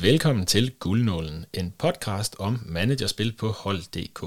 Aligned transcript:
Velkommen 0.00 0.46
til 0.46 0.70
Guldnålen, 0.78 1.46
en 1.52 1.72
podcast 1.78 2.36
om 2.38 2.58
managerspil 2.66 3.32
på 3.32 3.48
hold.dk. 3.48 4.22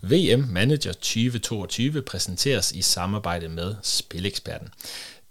VM 0.00 0.40
Manager 0.48 0.92
2022 0.92 2.02
præsenteres 2.02 2.72
i 2.72 2.82
samarbejde 2.82 3.48
med 3.48 3.74
Spileksperten. 3.82 4.68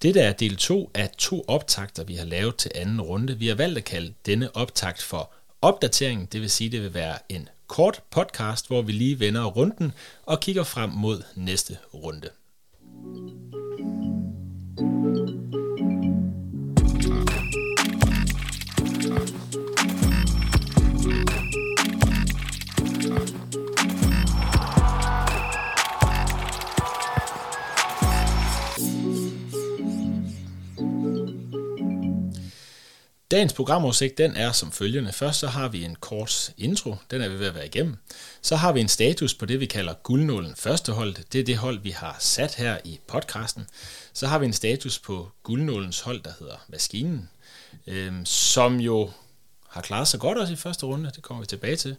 Dette 0.01 0.19
er 0.19 0.33
del 0.33 0.55
2 0.55 0.91
af 0.93 1.09
to 1.17 1.45
optagter, 1.47 2.03
vi 2.03 2.15
har 2.15 2.25
lavet 2.25 2.55
til 2.55 2.71
anden 2.75 3.01
runde. 3.01 3.37
Vi 3.37 3.47
har 3.47 3.55
valgt 3.55 3.77
at 3.77 3.83
kalde 3.83 4.13
denne 4.25 4.55
optakt 4.55 5.01
for 5.01 5.31
opdatering, 5.61 6.31
det 6.31 6.41
vil 6.41 6.49
sige, 6.49 6.69
det 6.69 6.81
vil 6.81 6.93
være 6.93 7.17
en 7.29 7.49
kort 7.67 8.01
podcast, 8.11 8.67
hvor 8.67 8.81
vi 8.81 8.91
lige 8.91 9.19
vender 9.19 9.45
runden 9.45 9.91
og 10.25 10.39
kigger 10.39 10.63
frem 10.63 10.89
mod 10.89 11.23
næste 11.35 11.77
runde. 11.93 12.29
Dagens 33.37 33.53
programoversigt 33.53 34.17
den 34.17 34.35
er 34.35 34.51
som 34.51 34.71
følgende. 34.71 35.13
Først 35.13 35.39
så 35.39 35.47
har 35.47 35.67
vi 35.67 35.83
en 35.83 35.95
kort 35.95 36.51
intro, 36.57 36.95
den 37.11 37.21
er 37.21 37.29
vi 37.29 37.39
ved 37.39 37.47
at 37.47 37.55
være 37.55 37.65
igennem. 37.65 37.97
Så 38.41 38.55
har 38.55 38.71
vi 38.71 38.81
en 38.81 38.87
status 38.87 39.33
på 39.33 39.45
det, 39.45 39.59
vi 39.59 39.65
kalder 39.65 39.93
guldnålen 39.93 40.55
førsteholdet. 40.55 41.33
Det 41.33 41.41
er 41.41 41.43
det 41.43 41.57
hold, 41.57 41.79
vi 41.79 41.89
har 41.89 42.15
sat 42.19 42.55
her 42.55 42.77
i 42.83 42.99
podcasten. 43.07 43.67
Så 44.13 44.27
har 44.27 44.39
vi 44.39 44.45
en 44.45 44.53
status 44.53 44.99
på 44.99 45.31
guldnålens 45.43 45.99
hold, 45.99 46.23
der 46.23 46.31
hedder 46.39 46.65
Maskinen, 46.67 47.29
øhm, 47.87 48.25
som 48.25 48.79
jo 48.79 49.11
har 49.69 49.81
klaret 49.81 50.07
sig 50.07 50.19
godt 50.19 50.37
også 50.37 50.53
i 50.53 50.55
første 50.55 50.85
runde, 50.85 51.11
det 51.15 51.23
kommer 51.23 51.41
vi 51.41 51.47
tilbage 51.47 51.75
til. 51.75 51.95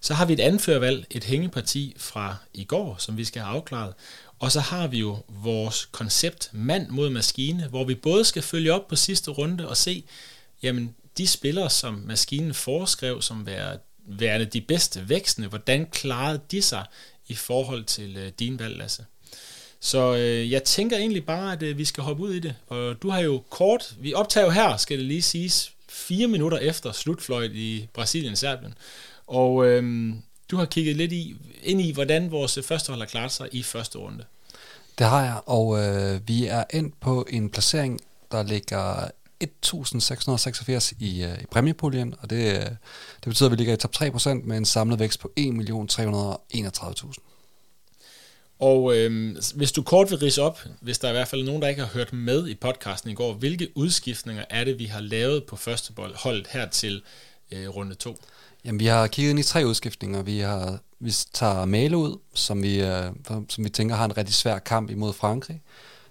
Så 0.00 0.14
har 0.14 0.24
vi 0.24 0.32
et 0.32 0.40
anførvalg, 0.40 1.06
et 1.10 1.24
hængeparti 1.24 1.94
fra 1.98 2.36
i 2.54 2.64
går, 2.64 2.96
som 2.98 3.16
vi 3.16 3.24
skal 3.24 3.42
have 3.42 3.56
afklaret. 3.56 3.94
Og 4.38 4.52
så 4.52 4.60
har 4.60 4.86
vi 4.86 4.98
jo 4.98 5.18
vores 5.28 5.88
koncept 5.92 6.48
mand 6.52 6.88
mod 6.88 7.10
maskine, 7.10 7.68
hvor 7.68 7.84
vi 7.84 7.94
både 7.94 8.24
skal 8.24 8.42
følge 8.42 8.72
op 8.72 8.88
på 8.88 8.96
sidste 8.96 9.30
runde 9.30 9.68
og 9.68 9.76
se, 9.76 10.04
jamen 10.62 10.94
de 11.18 11.26
spillere, 11.26 11.70
som 11.70 11.94
maskinen 11.94 12.54
foreskrev 12.54 13.22
som 13.22 13.46
være, 13.46 13.78
værende 14.06 14.46
de 14.46 14.60
bedste 14.60 15.08
vækstende, 15.08 15.48
hvordan 15.48 15.86
klarede 15.86 16.40
de 16.50 16.62
sig 16.62 16.84
i 17.28 17.34
forhold 17.34 17.84
til 17.84 18.16
øh, 18.16 18.32
din 18.38 18.58
valg, 18.58 18.76
Lasse? 18.76 19.04
Så 19.80 20.14
øh, 20.14 20.50
jeg 20.50 20.64
tænker 20.64 20.96
egentlig 20.96 21.26
bare, 21.26 21.52
at 21.52 21.62
øh, 21.62 21.78
vi 21.78 21.84
skal 21.84 22.02
hoppe 22.02 22.22
ud 22.22 22.32
i 22.32 22.38
det. 22.38 22.54
Og 22.68 23.02
du 23.02 23.10
har 23.10 23.20
jo 23.20 23.42
kort, 23.50 23.94
vi 24.00 24.14
optager 24.14 24.44
jo 24.44 24.50
her, 24.50 24.76
skal 24.76 24.98
det 24.98 25.06
lige 25.06 25.22
siges, 25.22 25.72
fire 25.88 26.28
minutter 26.28 26.58
efter 26.58 26.92
slutfløjt 26.92 27.52
i 27.52 27.88
Brasilien-Serbien. 27.92 28.74
Og 29.26 29.66
øh, 29.66 30.12
du 30.50 30.56
har 30.56 30.64
kigget 30.64 30.96
lidt 30.96 31.12
i, 31.12 31.36
ind 31.62 31.80
i, 31.80 31.92
hvordan 31.92 32.30
vores 32.30 32.58
førstehold 32.64 33.00
har 33.00 33.06
klaret 33.06 33.32
sig 33.32 33.48
i 33.52 33.62
første 33.62 33.98
runde. 33.98 34.24
Det 34.98 35.06
har 35.06 35.24
jeg, 35.24 35.40
og 35.46 35.78
øh, 35.78 36.28
vi 36.28 36.46
er 36.46 36.64
endt 36.70 37.00
på 37.00 37.26
en 37.30 37.50
placering, 37.50 38.00
der 38.32 38.42
ligger 38.42 39.10
1.686 39.44 40.94
i, 40.98 41.24
uh, 41.24 41.42
i 41.42 41.46
præmiepuljen, 41.50 42.14
og 42.20 42.30
det, 42.30 42.62
det 43.24 43.28
betyder, 43.28 43.48
at 43.48 43.50
vi 43.50 43.56
ligger 43.56 43.74
i 43.74 43.76
top 43.76 43.94
3% 43.96 44.28
med 44.28 44.56
en 44.56 44.64
samlet 44.64 44.98
vækst 44.98 45.20
på 45.20 45.32
1.331.000. 45.40 47.14
Og 48.58 48.96
øh, 48.96 49.36
hvis 49.54 49.72
du 49.72 49.82
kort 49.82 50.10
vil 50.10 50.18
rise 50.18 50.42
op, 50.42 50.60
hvis 50.80 50.98
der 50.98 51.08
er 51.08 51.12
i 51.12 51.14
hvert 51.14 51.28
fald 51.28 51.44
nogen, 51.44 51.62
der 51.62 51.68
ikke 51.68 51.80
har 51.80 51.88
hørt 51.88 52.12
med 52.12 52.48
i 52.48 52.54
podcasten 52.54 53.10
i 53.10 53.14
går, 53.14 53.32
hvilke 53.32 53.68
udskiftninger 53.74 54.44
er 54.50 54.64
det, 54.64 54.78
vi 54.78 54.84
har 54.84 55.00
lavet 55.00 55.44
på 55.44 55.56
første 55.56 55.92
bold 55.92 56.14
holdet 56.14 56.46
her 56.46 56.68
til 56.68 57.02
øh, 57.52 57.68
runde 57.68 57.94
2? 57.94 58.16
Jamen, 58.64 58.80
vi 58.80 58.86
har 58.86 59.06
kigget 59.06 59.30
ind 59.30 59.38
i 59.38 59.42
tre 59.42 59.66
udskiftninger. 59.66 60.22
Vi 60.22 60.38
har 60.38 60.78
vi 61.00 61.12
tager 61.32 61.64
Male 61.64 61.96
ud, 61.96 62.18
som 62.34 62.62
vi, 62.62 62.80
øh, 62.80 63.06
som 63.48 63.64
vi 63.64 63.68
tænker 63.68 63.94
har 63.94 64.04
en 64.04 64.16
rigtig 64.16 64.34
svær 64.34 64.58
kamp 64.58 64.90
imod 64.90 65.12
Frankrig. 65.12 65.62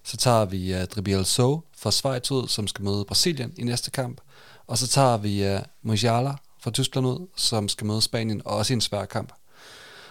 Så 0.04 0.18
tager 0.18 0.46
vi 0.46 0.74
uh, 0.74 0.82
Dribiel 0.82 1.26
So 1.26 1.64
fra 1.78 1.92
Schweiz 1.92 2.32
ud, 2.32 2.48
som 2.48 2.68
skal 2.68 2.86
møde 2.86 3.06
Brasilien 3.06 3.54
i 3.58 3.64
næste 3.64 3.92
kamp. 3.92 4.22
Og 4.68 4.78
så 4.78 4.88
tager 4.88 5.18
vi 5.18 5.54
uh, 5.54 5.60
Mujala 5.84 6.34
fra 6.62 6.72
Tyskland 6.72 7.08
ud, 7.08 7.28
som 7.36 7.70
skal 7.70 7.88
møde 7.88 8.02
Spanien, 8.02 8.42
og 8.46 8.58
også 8.58 8.74
i 8.74 8.76
en 8.76 8.82
svær 8.82 9.06
kamp. 9.06 9.34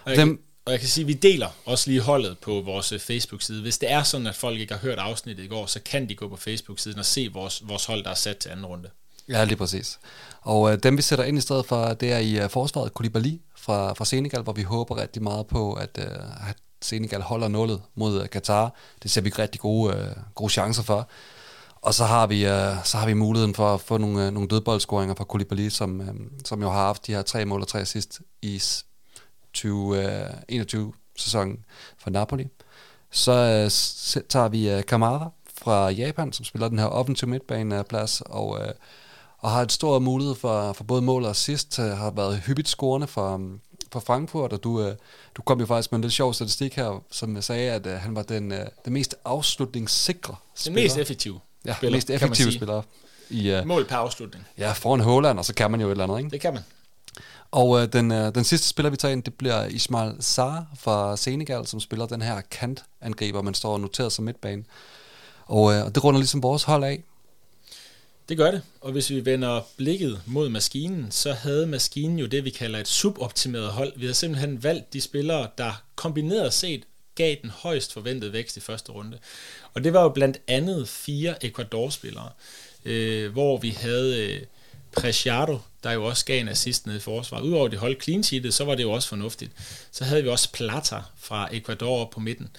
Og 0.05 0.11
jeg, 0.11 0.17
Dem, 0.19 0.27
kan, 0.27 0.43
og 0.65 0.71
jeg 0.71 0.79
kan 0.79 0.89
sige, 0.89 1.03
at 1.03 1.07
vi 1.07 1.13
deler 1.13 1.47
også 1.65 1.89
lige 1.89 2.01
holdet 2.01 2.37
på 2.37 2.61
vores 2.61 2.91
øh, 2.91 2.99
Facebook-side. 2.99 3.61
Hvis 3.61 3.77
det 3.77 3.91
er 3.91 4.03
sådan, 4.03 4.27
at 4.27 4.35
folk 4.35 4.59
ikke 4.59 4.73
har 4.73 4.81
hørt 4.81 4.97
afsnittet 4.99 5.43
i 5.43 5.47
går, 5.47 5.65
så 5.65 5.79
kan 5.85 6.09
de 6.09 6.15
gå 6.15 6.27
på 6.27 6.35
Facebook-siden 6.35 6.99
og 6.99 7.05
se 7.05 7.29
vores, 7.33 7.67
vores 7.67 7.85
hold, 7.85 8.03
der 8.03 8.09
er 8.09 8.15
sat 8.15 8.37
til 8.37 8.49
anden 8.49 8.65
runde. 8.65 8.89
Ja, 9.29 9.43
lige 9.43 9.57
præcis. 9.57 9.99
Og 10.41 10.61
uh, 10.61 10.73
dem 10.83 10.97
vi 10.97 11.01
sætter 11.01 11.25
ind 11.25 11.37
i 11.37 11.41
stedet 11.41 11.65
for, 11.65 11.93
det 11.93 12.11
er 12.11 12.17
i 12.17 12.43
uh, 12.43 12.49
forsvaret 12.49 12.93
Koulibaly 12.93 13.37
fra, 13.57 13.93
fra 13.93 14.05
Senegal, 14.05 14.41
hvor 14.41 14.53
vi 14.53 14.63
håber 14.63 14.97
rigtig 14.97 15.23
meget 15.23 15.47
på, 15.47 15.73
at, 15.73 15.97
at 15.97 16.57
Senegal 16.81 17.21
holder 17.21 17.47
nullet 17.47 17.81
mod 17.95 18.21
øh, 18.21 18.29
Katar. 18.29 18.73
Det 19.03 19.11
ser 19.11 19.21
vi 19.21 19.29
rigtig 19.29 19.61
gode, 19.61 19.95
øh, 19.95 20.07
gode 20.35 20.51
chancer 20.51 20.83
for. 20.83 21.09
Og 21.81 21.93
så 21.93 22.05
har 22.05 22.27
vi, 22.27 22.45
øh, 22.45 22.75
så 22.83 22.97
har 22.97 23.05
vi 23.05 23.13
muligheden 23.13 23.55
for 23.55 23.73
at 23.73 23.81
få 23.81 23.97
nogle, 23.97 24.25
øh, 24.25 24.31
nogle 24.31 24.47
dødboldscoringer 24.47 25.15
fra 25.15 25.23
Koulibaly, 25.23 25.69
som, 25.69 26.01
øh, 26.01 26.15
som 26.45 26.61
jo 26.61 26.69
har 26.69 26.85
haft 26.85 27.07
de 27.07 27.13
her 27.13 27.21
tre 27.21 27.45
mål 27.45 27.61
og 27.61 27.67
tre 27.67 27.79
assist 27.79 28.21
i 28.41 28.61
2021-sæsonen 29.57 31.53
øh, 31.53 31.59
for 31.97 32.09
Napoli. 32.09 32.47
Så 33.11 33.31
øh, 33.31 33.71
tager 34.29 34.47
vi 34.47 34.69
øh, 34.69 34.85
Kamara 34.85 35.31
fra 35.57 35.89
Japan, 35.89 36.33
som 36.33 36.45
spiller 36.45 36.69
den 36.69 36.79
her 36.79 36.85
offensive 36.85 37.29
midtbaneplads, 37.29 38.21
øh, 38.21 38.35
og, 38.35 38.61
øh, 38.61 38.73
og 39.37 39.51
har 39.51 39.61
et 39.61 39.71
stort 39.71 40.01
mulighed 40.01 40.35
for, 40.35 40.73
for 40.73 40.83
både 40.83 41.01
mål 41.01 41.23
og 41.23 41.29
assist, 41.29 41.79
uh, 41.79 41.85
har 41.85 42.11
været 42.11 42.39
hyppigt 42.39 42.67
scorende 42.67 43.07
for, 43.07 43.41
for 43.91 43.99
Frankfurt, 43.99 44.53
og 44.53 44.63
du, 44.63 44.87
uh, 44.87 44.91
du 45.35 45.41
kom 45.41 45.59
jo 45.59 45.65
faktisk 45.65 45.91
med 45.91 45.97
en 45.97 46.01
lidt 46.01 46.13
sjov 46.13 46.33
statistik 46.33 46.75
her, 46.75 47.03
som 47.11 47.35
jeg 47.35 47.43
sagde, 47.43 47.71
at 47.71 47.85
uh, 47.85 47.91
han 47.91 48.15
var 48.15 48.21
den, 48.23 48.51
uh, 48.51 48.57
den 48.85 48.93
mest 48.93 49.15
afslutningssikre 49.25 50.35
spiller. 50.55 50.75
Den 50.75 50.83
mest 50.83 50.97
effektive 50.97 51.39
ja, 51.65 51.75
spiller, 51.75 51.97
mest 51.97 52.09
effektive 52.09 52.51
spiller. 52.51 52.81
I, 53.29 53.53
uh, 53.53 53.65
Mål 53.65 53.85
per 53.85 53.95
afslutning. 53.95 54.45
Ja, 54.57 54.71
foran 54.71 54.99
Holland, 54.99 55.39
og 55.39 55.45
så 55.45 55.53
kan 55.53 55.71
man 55.71 55.81
jo 55.81 55.87
et 55.87 55.91
eller 55.91 56.03
andet, 56.03 56.17
ikke? 56.17 56.29
Det 56.29 56.41
kan 56.41 56.53
man. 56.53 56.63
Og 57.51 57.69
uh, 57.69 57.83
den, 57.83 58.11
uh, 58.11 58.17
den 58.17 58.43
sidste 58.43 58.67
spiller, 58.67 58.89
vi 58.89 58.97
tager 58.97 59.11
ind, 59.11 59.23
det 59.23 59.33
bliver 59.33 59.65
Ismail 59.65 60.15
Sarr 60.19 60.65
fra 60.75 61.17
Senegal, 61.17 61.67
som 61.67 61.79
spiller 61.79 62.05
den 62.05 62.21
her 62.21 62.41
kantangriber, 62.41 63.41
man 63.41 63.53
står 63.53 63.77
noteret 63.77 64.11
som 64.11 64.25
midtbane. 64.25 64.63
Og 65.45 65.63
uh, 65.63 65.73
det 65.73 66.03
runder 66.03 66.19
ligesom 66.19 66.43
vores 66.43 66.63
hold 66.63 66.83
af. 66.83 67.03
Det 68.29 68.37
gør 68.37 68.51
det, 68.51 68.61
og 68.81 68.91
hvis 68.91 69.09
vi 69.09 69.25
vender 69.25 69.61
blikket 69.77 70.21
mod 70.25 70.49
maskinen, 70.49 71.11
så 71.11 71.33
havde 71.33 71.67
maskinen 71.67 72.19
jo 72.19 72.25
det, 72.25 72.45
vi 72.45 72.49
kalder 72.49 72.79
et 72.79 72.87
suboptimeret 72.87 73.67
hold. 73.67 73.93
Vi 73.95 74.05
har 74.05 74.13
simpelthen 74.13 74.63
valgt 74.63 74.93
de 74.93 75.01
spillere, 75.01 75.47
der 75.57 75.83
kombineret 75.95 76.53
set 76.53 76.83
gav 77.15 77.35
den 77.41 77.49
højst 77.49 77.93
forventede 77.93 78.33
vækst 78.33 78.57
i 78.57 78.59
første 78.59 78.91
runde. 78.91 79.17
Og 79.73 79.83
det 79.83 79.93
var 79.93 80.03
jo 80.03 80.09
blandt 80.09 80.37
andet 80.47 80.87
fire 80.87 81.45
Ecuador-spillere, 81.45 82.29
øh, 82.85 83.31
hvor 83.31 83.57
vi 83.57 83.69
havde 83.69 84.25
øh, 84.25 84.41
Preciado, 84.97 85.59
der 85.83 85.91
jo 85.91 86.05
også 86.05 86.25
gav 86.25 86.41
en 86.41 86.49
assist 86.49 86.85
nede 86.85 86.97
i 86.97 87.01
forsvaret. 87.01 87.43
Udover 87.43 87.67
det 87.67 87.79
holdt 87.79 88.03
clean 88.03 88.23
sheetet, 88.23 88.53
så 88.53 88.65
var 88.65 88.75
det 88.75 88.83
jo 88.83 88.91
også 88.91 89.07
fornuftigt. 89.09 89.51
Så 89.91 90.03
havde 90.03 90.23
vi 90.23 90.29
også 90.29 90.51
Plata 90.51 91.01
fra 91.17 91.49
Ecuador 91.51 92.05
på 92.05 92.19
midten. 92.19 92.49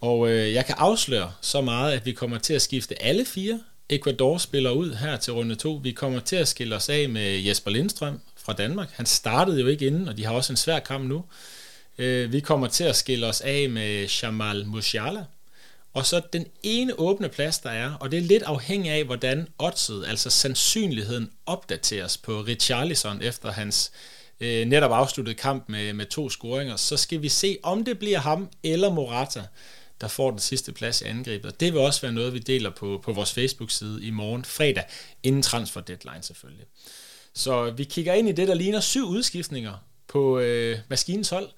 Og 0.00 0.28
øh, 0.28 0.52
jeg 0.52 0.66
kan 0.66 0.74
afsløre 0.78 1.32
så 1.40 1.60
meget, 1.60 1.92
at 1.92 2.06
vi 2.06 2.12
kommer 2.12 2.38
til 2.38 2.54
at 2.54 2.62
skifte 2.62 3.02
alle 3.02 3.24
fire 3.24 3.60
Ecuador 3.90 4.38
spiller 4.38 4.70
ud 4.70 4.94
her 4.94 5.16
til 5.16 5.32
runde 5.32 5.54
2. 5.54 5.80
Vi 5.82 5.92
kommer 5.92 6.20
til 6.20 6.36
at 6.36 6.48
skille 6.48 6.76
os 6.76 6.88
af 6.88 7.08
med 7.08 7.38
Jesper 7.38 7.70
Lindstrøm 7.70 8.20
fra 8.36 8.52
Danmark. 8.52 8.90
Han 8.92 9.06
startede 9.06 9.60
jo 9.60 9.66
ikke 9.66 9.86
inden, 9.86 10.08
og 10.08 10.16
de 10.16 10.24
har 10.24 10.34
også 10.34 10.52
en 10.52 10.56
svær 10.56 10.78
kamp 10.78 11.04
nu. 11.04 11.24
Øh, 11.98 12.32
vi 12.32 12.40
kommer 12.40 12.66
til 12.66 12.84
at 12.84 12.96
skille 12.96 13.26
os 13.26 13.40
af 13.40 13.70
med 13.70 14.08
Jamal 14.22 14.66
Musiala. 14.66 15.24
Og 15.94 16.06
så 16.06 16.20
den 16.32 16.46
ene 16.62 16.98
åbne 16.98 17.28
plads, 17.28 17.58
der 17.58 17.70
er, 17.70 17.92
og 17.94 18.10
det 18.10 18.18
er 18.18 18.22
lidt 18.22 18.42
afhængig 18.42 18.90
af, 18.92 19.04
hvordan 19.04 19.48
oddset, 19.58 20.04
altså 20.08 20.30
sandsynligheden, 20.30 21.30
opdateres 21.46 22.18
på 22.18 22.40
Richarlison 22.40 23.22
efter 23.22 23.52
hans 23.52 23.92
øh, 24.40 24.66
netop 24.66 24.92
afsluttede 24.92 25.36
kamp 25.36 25.68
med, 25.68 25.92
med 25.92 26.06
to 26.06 26.30
scoringer, 26.30 26.76
så 26.76 26.96
skal 26.96 27.22
vi 27.22 27.28
se, 27.28 27.58
om 27.62 27.84
det 27.84 27.98
bliver 27.98 28.18
ham 28.18 28.48
eller 28.62 28.90
Morata, 28.90 29.42
der 30.00 30.08
får 30.08 30.30
den 30.30 30.38
sidste 30.38 30.72
plads 30.72 31.00
i 31.00 31.04
angrebet. 31.04 31.60
Det 31.60 31.72
vil 31.72 31.80
også 31.80 32.00
være 32.00 32.12
noget, 32.12 32.34
vi 32.34 32.38
deler 32.38 32.70
på, 32.70 33.00
på 33.04 33.12
vores 33.12 33.32
Facebook-side 33.32 34.04
i 34.04 34.10
morgen 34.10 34.44
fredag, 34.44 34.84
inden 35.22 35.42
transfer 35.42 35.80
deadline 35.80 36.22
selvfølgelig. 36.22 36.66
Så 37.34 37.70
vi 37.70 37.84
kigger 37.84 38.14
ind 38.14 38.28
i 38.28 38.32
det, 38.32 38.48
der 38.48 38.54
ligner 38.54 38.80
syv 38.80 39.08
udskiftninger 39.08 39.74
på 40.08 40.38
øh, 40.38 40.78
maskinens 40.88 41.28
hold. 41.28 41.48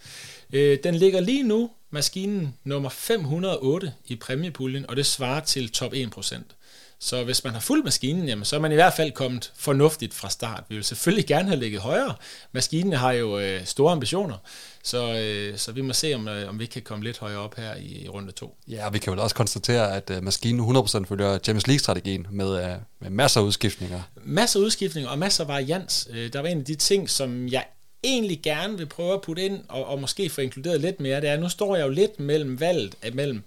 Øh, 0.53 0.79
den 0.85 0.95
ligger 0.95 1.21
lige 1.21 1.43
nu 1.43 1.71
maskinen 1.91 2.55
nummer 2.65 2.89
508 2.89 3.93
i 4.07 4.17
præmiepuljen, 4.17 4.91
og 4.91 4.97
det 4.97 5.07
svarer 5.07 5.41
til 5.41 5.73
top 5.73 5.93
1%. 5.93 6.62
Så 7.05 7.25
hvis 7.25 7.45
man 7.45 7.53
har 7.53 7.61
fuldt 7.61 7.85
maskinen, 7.85 8.29
jamen, 8.29 8.45
så 8.45 8.57
er 8.57 8.61
man 8.61 8.73
i 8.73 8.75
hvert 8.75 8.93
fald 8.93 9.13
kommet 9.13 9.53
fornuftigt 9.57 10.15
fra 10.15 10.31
start. 10.31 10.65
Vi 10.69 10.75
vil 10.75 10.85
selvfølgelig 10.85 11.27
gerne 11.27 11.49
have 11.49 11.61
ligget 11.61 11.81
højere. 11.81 12.15
Maskinen 12.53 12.93
har 12.93 13.13
jo 13.13 13.39
øh, 13.39 13.65
store 13.65 13.93
ambitioner, 13.93 14.37
så, 14.83 15.15
øh, 15.15 15.59
så 15.59 15.73
vi 15.73 15.81
må 15.81 15.93
se, 15.93 16.15
om, 16.15 16.29
øh, 16.29 16.49
om 16.49 16.59
vi 16.59 16.67
kan 16.67 16.83
komme 16.83 17.05
lidt 17.05 17.19
højere 17.19 17.39
op 17.39 17.57
her 17.57 17.75
i, 17.75 18.05
i 18.05 18.09
runde 18.09 18.33
to. 18.33 18.57
Ja, 18.69 18.91
vi 18.91 18.99
kan 18.99 19.13
vel 19.13 19.21
også 19.21 19.37
konstatere, 19.37 19.97
at 19.97 20.11
øh, 20.11 20.23
maskinen 20.23 20.77
100% 20.77 21.05
følger 21.05 21.39
Champions 21.39 21.67
League-strategien 21.67 22.27
med, 22.31 22.65
øh, 22.65 22.71
med 23.01 23.11
masser 23.11 23.41
af 23.41 23.45
udskiftninger. 23.45 24.03
Masser 24.25 24.61
af 24.61 24.65
udskiftninger 24.65 25.11
og 25.11 25.19
masser 25.19 25.45
af 25.45 25.49
varians. 25.49 26.09
Øh, 26.11 26.33
der 26.33 26.41
var 26.41 26.49
en 26.49 26.59
af 26.59 26.65
de 26.65 26.75
ting, 26.75 27.11
som 27.11 27.49
jeg 27.49 27.65
egentlig 28.05 28.41
gerne 28.43 28.79
vil 28.79 28.87
prøve 28.87 29.15
at 29.15 29.23
putte 29.23 29.43
ind, 29.43 29.61
og, 29.69 29.87
og 29.87 30.01
måske 30.01 30.31
få 30.31 30.41
inkluderet 30.41 30.81
lidt 30.81 31.01
mere, 31.01 31.21
det 31.21 31.29
er, 31.29 31.37
nu 31.37 31.49
står 31.49 31.77
jeg 31.77 31.85
jo 31.85 31.91
lidt 31.91 32.21
mellem 32.21 32.61
valget, 32.61 32.95
mellem, 33.13 33.43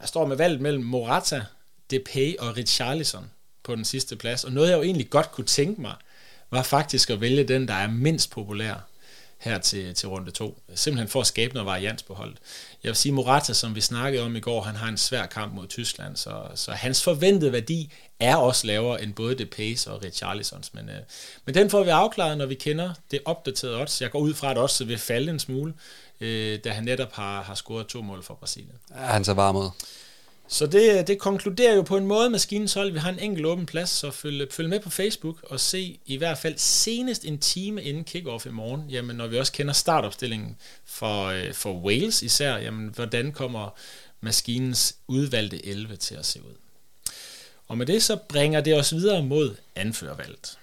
jeg 0.00 0.08
står 0.08 0.26
med 0.26 0.36
valget 0.36 0.60
mellem 0.60 0.84
Morata, 0.84 1.42
Depay 1.90 2.36
og 2.38 2.56
Richarlison 2.56 3.30
på 3.62 3.74
den 3.74 3.84
sidste 3.84 4.16
plads. 4.16 4.44
Og 4.44 4.52
noget, 4.52 4.70
jeg 4.70 4.76
jo 4.76 4.82
egentlig 4.82 5.10
godt 5.10 5.32
kunne 5.32 5.46
tænke 5.46 5.80
mig, 5.80 5.94
var 6.50 6.62
faktisk 6.62 7.10
at 7.10 7.20
vælge 7.20 7.44
den, 7.44 7.68
der 7.68 7.74
er 7.74 7.90
mindst 7.90 8.30
populær 8.30 8.74
her 9.38 9.58
til, 9.58 9.94
til 9.94 10.08
runde 10.08 10.30
to. 10.30 10.62
Simpelthen 10.74 11.08
for 11.08 11.20
at 11.20 11.26
skabe 11.26 11.54
noget 11.54 11.66
varians 11.66 12.02
på 12.02 12.14
holdet. 12.14 12.38
Jeg 12.84 12.88
vil 12.88 12.96
sige, 12.96 13.12
Morata, 13.12 13.52
som 13.52 13.74
vi 13.74 13.80
snakkede 13.80 14.24
om 14.24 14.36
i 14.36 14.40
går, 14.40 14.62
han 14.62 14.74
har 14.74 14.88
en 14.88 14.96
svær 14.96 15.26
kamp 15.26 15.54
mod 15.54 15.66
Tyskland, 15.66 16.16
så, 16.16 16.42
så 16.54 16.72
hans 16.72 17.04
forventede 17.04 17.52
værdi 17.52 17.92
er 18.20 18.36
også 18.36 18.66
lavere 18.66 19.02
end 19.02 19.14
både 19.14 19.34
Depay's 19.34 19.90
og 19.90 20.04
Richarlisons. 20.04 20.74
Men, 20.74 20.88
øh, 20.88 20.96
men 21.44 21.54
den 21.54 21.70
får 21.70 21.84
vi 21.84 21.90
afklaret, 21.90 22.38
når 22.38 22.46
vi 22.46 22.54
kender 22.54 22.94
det 23.10 23.20
opdaterede 23.24 23.80
odds. 23.80 24.02
Jeg 24.02 24.10
går 24.10 24.18
ud 24.18 24.34
fra, 24.34 24.50
at 24.50 24.58
også 24.58 24.84
vil 24.84 24.98
falde 24.98 25.30
en 25.30 25.38
smule, 25.38 25.74
øh, 26.20 26.58
da 26.64 26.70
han 26.70 26.84
netop 26.84 27.12
har, 27.12 27.42
har 27.42 27.54
scoret 27.54 27.86
to 27.86 28.02
mål 28.02 28.22
for 28.22 28.34
Brasilien. 28.34 28.74
Ja, 28.90 29.00
han 29.00 29.24
så 29.24 29.34
varm 29.34 29.56
ud. 29.56 29.70
Så 30.50 30.66
det, 30.66 31.06
det 31.06 31.18
konkluderer 31.18 31.74
jo 31.74 31.82
på 31.82 31.96
en 31.96 32.06
måde 32.06 32.30
maskinens 32.30 32.74
hold. 32.74 32.92
Vi 32.92 32.98
har 32.98 33.10
en 33.10 33.18
enkelt 33.18 33.46
åben 33.46 33.66
plads, 33.66 33.90
så 33.90 34.10
følg, 34.10 34.52
følg 34.52 34.68
med 34.68 34.80
på 34.80 34.90
Facebook 34.90 35.36
og 35.42 35.60
se 35.60 35.98
i 36.06 36.16
hvert 36.16 36.38
fald 36.38 36.54
senest 36.56 37.24
en 37.24 37.38
time 37.38 37.82
inden 37.82 38.04
kickoff 38.04 38.46
i 38.46 38.50
morgen, 38.50 38.90
jamen 38.90 39.16
når 39.16 39.26
vi 39.26 39.38
også 39.38 39.52
kender 39.52 39.72
startopstillingen 39.72 40.56
for, 40.84 41.24
øh, 41.26 41.54
for 41.54 41.72
Wales 41.72 42.22
især, 42.22 42.56
jamen 42.56 42.88
hvordan 42.88 43.32
kommer 43.32 43.78
maskinens 44.20 44.96
udvalgte 45.08 45.66
11 45.66 45.96
til 45.96 46.14
at 46.14 46.26
se 46.26 46.40
ud. 46.40 46.54
Og 47.68 47.78
med 47.78 47.86
det 47.86 48.02
så 48.02 48.16
bringer 48.28 48.60
det 48.60 48.78
os 48.78 48.94
videre 48.94 49.22
mod 49.22 49.56
anførvalget. 49.76 50.58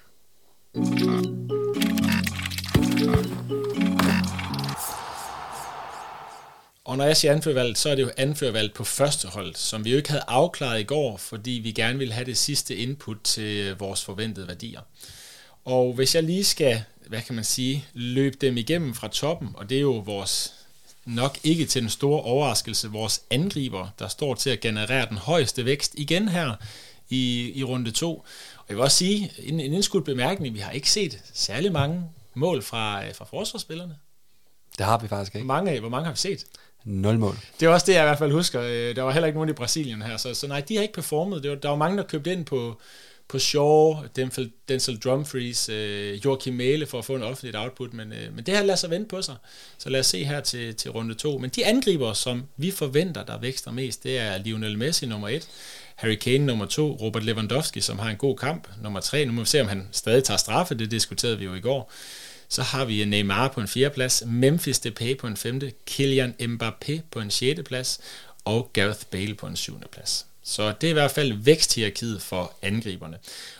Og 6.95 7.00
når 7.00 7.06
jeg 7.06 7.18
siger 7.18 7.31
anførvalget, 7.31 7.77
så 7.77 7.89
er 7.89 7.95
det 7.95 8.03
jo 8.03 8.12
anførvalget 8.18 8.74
på 8.74 8.83
første 8.83 9.27
hold, 9.27 9.56
som 9.56 9.86
vi 9.86 9.92
jo 9.92 9.97
ikke 9.97 10.09
havde 10.09 10.24
afklaret 10.27 10.80
i 10.80 10.83
går, 10.83 11.18
fordi 11.18 11.51
vi 11.51 11.71
gerne 11.71 12.00
ville 12.00 12.13
have 12.13 12.25
det 12.25 12.38
sidste 12.38 12.75
input 12.75 13.18
til 13.24 13.75
vores 13.75 14.03
forventede 14.03 14.47
værdier. 14.47 14.81
Og 15.65 15.94
hvis 15.94 16.15
jeg 16.15 16.24
lige 16.24 16.44
skal, 16.44 16.83
hvad 17.07 17.21
kan 17.21 17.36
man 17.36 17.44
sige, 17.44 17.86
løbe 17.94 18.38
dem 18.42 18.57
igennem 18.57 18.94
fra 18.94 19.07
toppen, 19.07 19.50
og 19.53 19.69
det 19.69 19.77
er 19.77 19.81
jo 19.81 19.92
vores 19.92 20.53
nok 21.06 21.38
ikke 21.44 21.65
til 21.65 21.81
den 21.81 21.89
store 21.89 22.21
overraskelse, 22.21 22.92
vores 22.92 23.21
angriber, 23.30 23.88
der 24.00 24.07
står 24.07 24.36
til 24.36 24.50
at 24.50 24.59
generere 24.59 25.09
den 25.09 25.18
højeste 25.18 25.65
vækst 25.65 25.94
igen 25.97 26.27
her 26.27 26.56
i, 27.09 27.51
i 27.56 27.63
runde 27.63 27.92
to. 27.92 28.13
Og 28.57 28.65
jeg 28.69 28.77
vil 28.77 28.83
også 28.83 28.97
sige, 28.97 29.31
en, 29.38 29.59
en 29.59 29.74
indskudt 29.74 30.06
bemærkning, 30.06 30.56
vi 30.56 30.59
har 30.59 30.71
ikke 30.71 30.92
set 30.92 31.19
særlig 31.33 31.71
mange 31.71 32.03
mål 32.33 32.62
fra, 32.62 33.12
fra 33.12 33.25
forsvarsspillerne. 33.25 33.95
Det 34.77 34.86
har 34.86 34.97
vi 34.97 35.07
faktisk 35.07 35.36
ikke. 35.36 35.45
Hvor 35.45 35.56
mange, 35.56 35.80
hvor 35.80 35.89
mange 35.89 36.06
har 36.06 36.12
vi 36.12 36.18
set? 36.18 36.45
Nul 36.85 37.19
mål. 37.19 37.37
Det 37.59 37.65
er 37.65 37.69
også 37.69 37.85
det, 37.85 37.93
jeg 37.93 38.03
i 38.03 38.07
hvert 38.07 38.17
fald 38.17 38.31
husker. 38.31 38.61
Øh, 38.61 38.95
der 38.95 39.01
var 39.01 39.11
heller 39.11 39.27
ikke 39.27 39.37
nogen 39.37 39.49
i 39.49 39.53
Brasilien 39.53 40.01
her, 40.01 40.17
så, 40.17 40.33
så 40.33 40.47
nej, 40.47 40.61
de 40.61 40.75
har 40.75 40.81
ikke 40.81 40.93
performet. 40.93 41.43
Det 41.43 41.51
var, 41.51 41.57
der 41.57 41.69
var 41.69 41.75
mange, 41.75 41.97
der 41.97 42.03
købte 42.03 42.31
ind 42.31 42.45
på, 42.45 42.79
på 43.27 43.39
Shaw, 43.39 43.95
Denzel, 44.15 44.51
Denzel 44.69 44.97
Dumfries, 44.97 45.69
øh, 45.69 46.25
Joachim 46.25 46.53
Mæle 46.53 46.85
for 46.85 46.99
at 46.99 47.05
få 47.05 47.15
en 47.15 47.23
offentligt 47.23 47.57
output, 47.57 47.93
men, 47.93 48.13
øh, 48.13 48.35
men 48.35 48.45
det 48.45 48.55
har 48.55 48.63
lader 48.63 48.75
sig 48.75 48.89
vente 48.89 49.07
på 49.07 49.21
sig. 49.21 49.35
Så 49.77 49.89
lad 49.89 49.99
os 49.99 50.05
se 50.05 50.23
her 50.23 50.41
til, 50.41 50.75
til 50.75 50.91
runde 50.91 51.13
to. 51.13 51.37
Men 51.37 51.49
de 51.49 51.65
angriber, 51.65 52.13
som 52.13 52.43
vi 52.57 52.71
forventer, 52.71 53.23
der 53.23 53.39
vækster 53.39 53.71
mest, 53.71 54.03
det 54.03 54.19
er 54.19 54.37
Lionel 54.37 54.77
Messi 54.77 55.05
nummer 55.05 55.29
et, 55.29 55.47
Harry 55.95 56.15
Kane 56.15 56.45
nummer 56.45 56.65
to, 56.65 56.97
Robert 57.01 57.23
Lewandowski, 57.23 57.81
som 57.81 57.99
har 57.99 58.09
en 58.09 58.17
god 58.17 58.37
kamp, 58.37 58.67
nummer 58.81 58.99
tre. 58.99 59.25
Nu 59.25 59.31
må 59.31 59.41
vi 59.41 59.47
se, 59.47 59.61
om 59.61 59.67
han 59.67 59.87
stadig 59.91 60.23
tager 60.23 60.37
straffe, 60.37 60.75
det 60.75 60.91
diskuterede 60.91 61.37
vi 61.37 61.45
jo 61.45 61.53
i 61.53 61.59
går. 61.59 61.91
Så 62.50 62.62
har 62.62 62.86
vi 62.86 63.06
Neymar 63.06 63.47
på 63.47 63.62
en 63.62 63.68
fjerde 63.68 63.94
plads, 63.94 64.24
Memphis 64.25 64.80
Depay 64.80 65.18
på 65.18 65.27
en 65.27 65.38
femte, 65.38 65.74
Kylian 65.88 66.36
Mbappé 66.42 67.00
på 67.12 67.19
en 67.19 67.31
sjette 67.31 67.63
plads, 67.63 68.00
og 68.45 68.69
Gareth 68.74 69.06
Bale 69.12 69.36
på 69.36 69.47
en 69.47 69.56
syvende 69.56 69.88
plads. 69.92 70.25
Så 70.44 70.74
det 70.81 70.88
er 70.88 70.92
i 70.92 70.94
hvert 70.94 71.12
fald 71.12 71.33
væksthierarkiet 71.33 72.21
for 72.21 72.53
angriberne. 72.62 73.18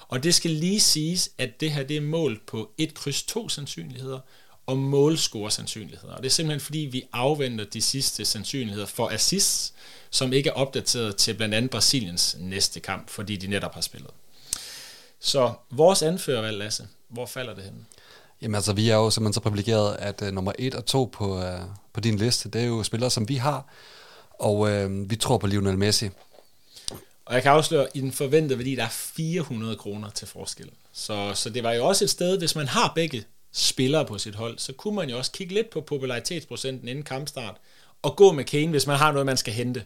Og 0.08 0.24
det 0.24 0.36
skal 0.36 0.52
lige 0.52 0.80
siges, 0.80 1.30
at 1.38 1.62
det 1.62 1.72
her 1.72 1.84
det 1.84 1.98
er 1.98 2.02
målt 2.02 2.46
på 2.46 2.72
1 2.78 2.94
kryds 2.94 3.24
2 3.24 3.50
sandsynligheder 3.50 4.20
og 4.66 4.78
målscore 4.78 5.52
sandsynligheder. 5.52 6.14
Og 6.14 6.24
det 6.24 6.30
er 6.30 6.34
simpelthen 6.34 6.60
fordi, 6.66 6.80
vi 6.80 7.04
afventer 7.14 7.66
de 7.66 7.82
sidste 7.82 8.26
sandsynligheder 8.26 8.86
for 8.86 9.10
assists, 9.10 9.74
som 10.10 10.34
ikke 10.34 10.50
er 10.50 10.54
opdateret 10.54 11.16
til 11.16 11.34
blandt 11.34 11.56
andet 11.56 11.72
Brasiliens 11.72 12.38
næste 12.40 12.80
kamp, 12.80 13.10
fordi 13.10 13.36
de 13.36 13.48
netop 13.48 13.74
har 13.74 13.82
spillet. 13.82 14.12
Så 15.20 15.54
vores 15.72 16.02
anførervalg, 16.02 16.58
Lasse, 16.58 16.88
hvor 17.08 17.26
falder 17.26 17.56
det 17.56 17.64
henne? 17.64 17.86
Jamen 18.42 18.56
altså, 18.56 18.74
vi 18.74 18.90
er 18.90 18.96
jo 18.96 19.10
simpelthen 19.10 19.34
så 19.34 19.40
privilegeret, 19.40 19.96
at 20.00 20.22
uh, 20.22 20.28
nummer 20.28 20.52
1 20.60 20.76
og 20.76 20.86
2 20.86 21.10
på, 21.14 21.38
uh, 21.38 21.44
på 21.94 22.00
din 22.00 22.18
liste, 22.18 22.50
det 22.50 22.62
er 22.62 22.66
jo 22.66 22.84
spillere, 22.84 23.10
som 23.10 23.30
vi 23.30 23.36
har, 23.36 23.68
og 24.40 24.60
uh, 24.60 25.10
vi 25.10 25.16
tror 25.16 25.38
på 25.38 25.48
Lionel 25.48 25.78
Messi. 25.78 26.10
Og 27.26 27.34
jeg 27.34 27.44
kan 27.44 27.52
afsløre, 27.52 27.84
at 27.84 27.92
i 27.94 28.02
den 28.02 28.12
forventede 28.12 28.60
værdi, 28.60 28.76
der 28.76 28.84
er 28.84 28.90
400 28.90 29.76
kroner 29.76 30.10
til 30.10 30.28
forskel. 30.28 30.70
Så, 30.94 31.32
så 31.34 31.50
det 31.50 31.64
var 31.64 31.72
jo 31.72 31.86
også 31.86 32.04
et 32.04 32.10
sted, 32.10 32.38
hvis 32.38 32.56
man 32.56 32.68
har 32.68 32.92
begge 32.96 33.24
spillere 33.54 34.06
på 34.06 34.18
sit 34.18 34.36
hold, 34.36 34.60
så 34.60 34.74
kunne 34.74 34.96
man 34.96 35.10
jo 35.10 35.18
også 35.18 35.32
kigge 35.32 35.54
lidt 35.54 35.70
på 35.70 35.82
popularitetsprocenten 35.82 36.88
inden 36.88 37.04
kampstart, 37.04 37.56
og 38.02 38.16
gå 38.16 38.32
med 38.32 38.44
Kane, 38.44 38.72
hvis 38.72 38.88
man 38.88 38.98
har 38.98 39.12
noget, 39.12 39.26
man 39.26 39.38
skal 39.38 39.54
hente. 39.54 39.84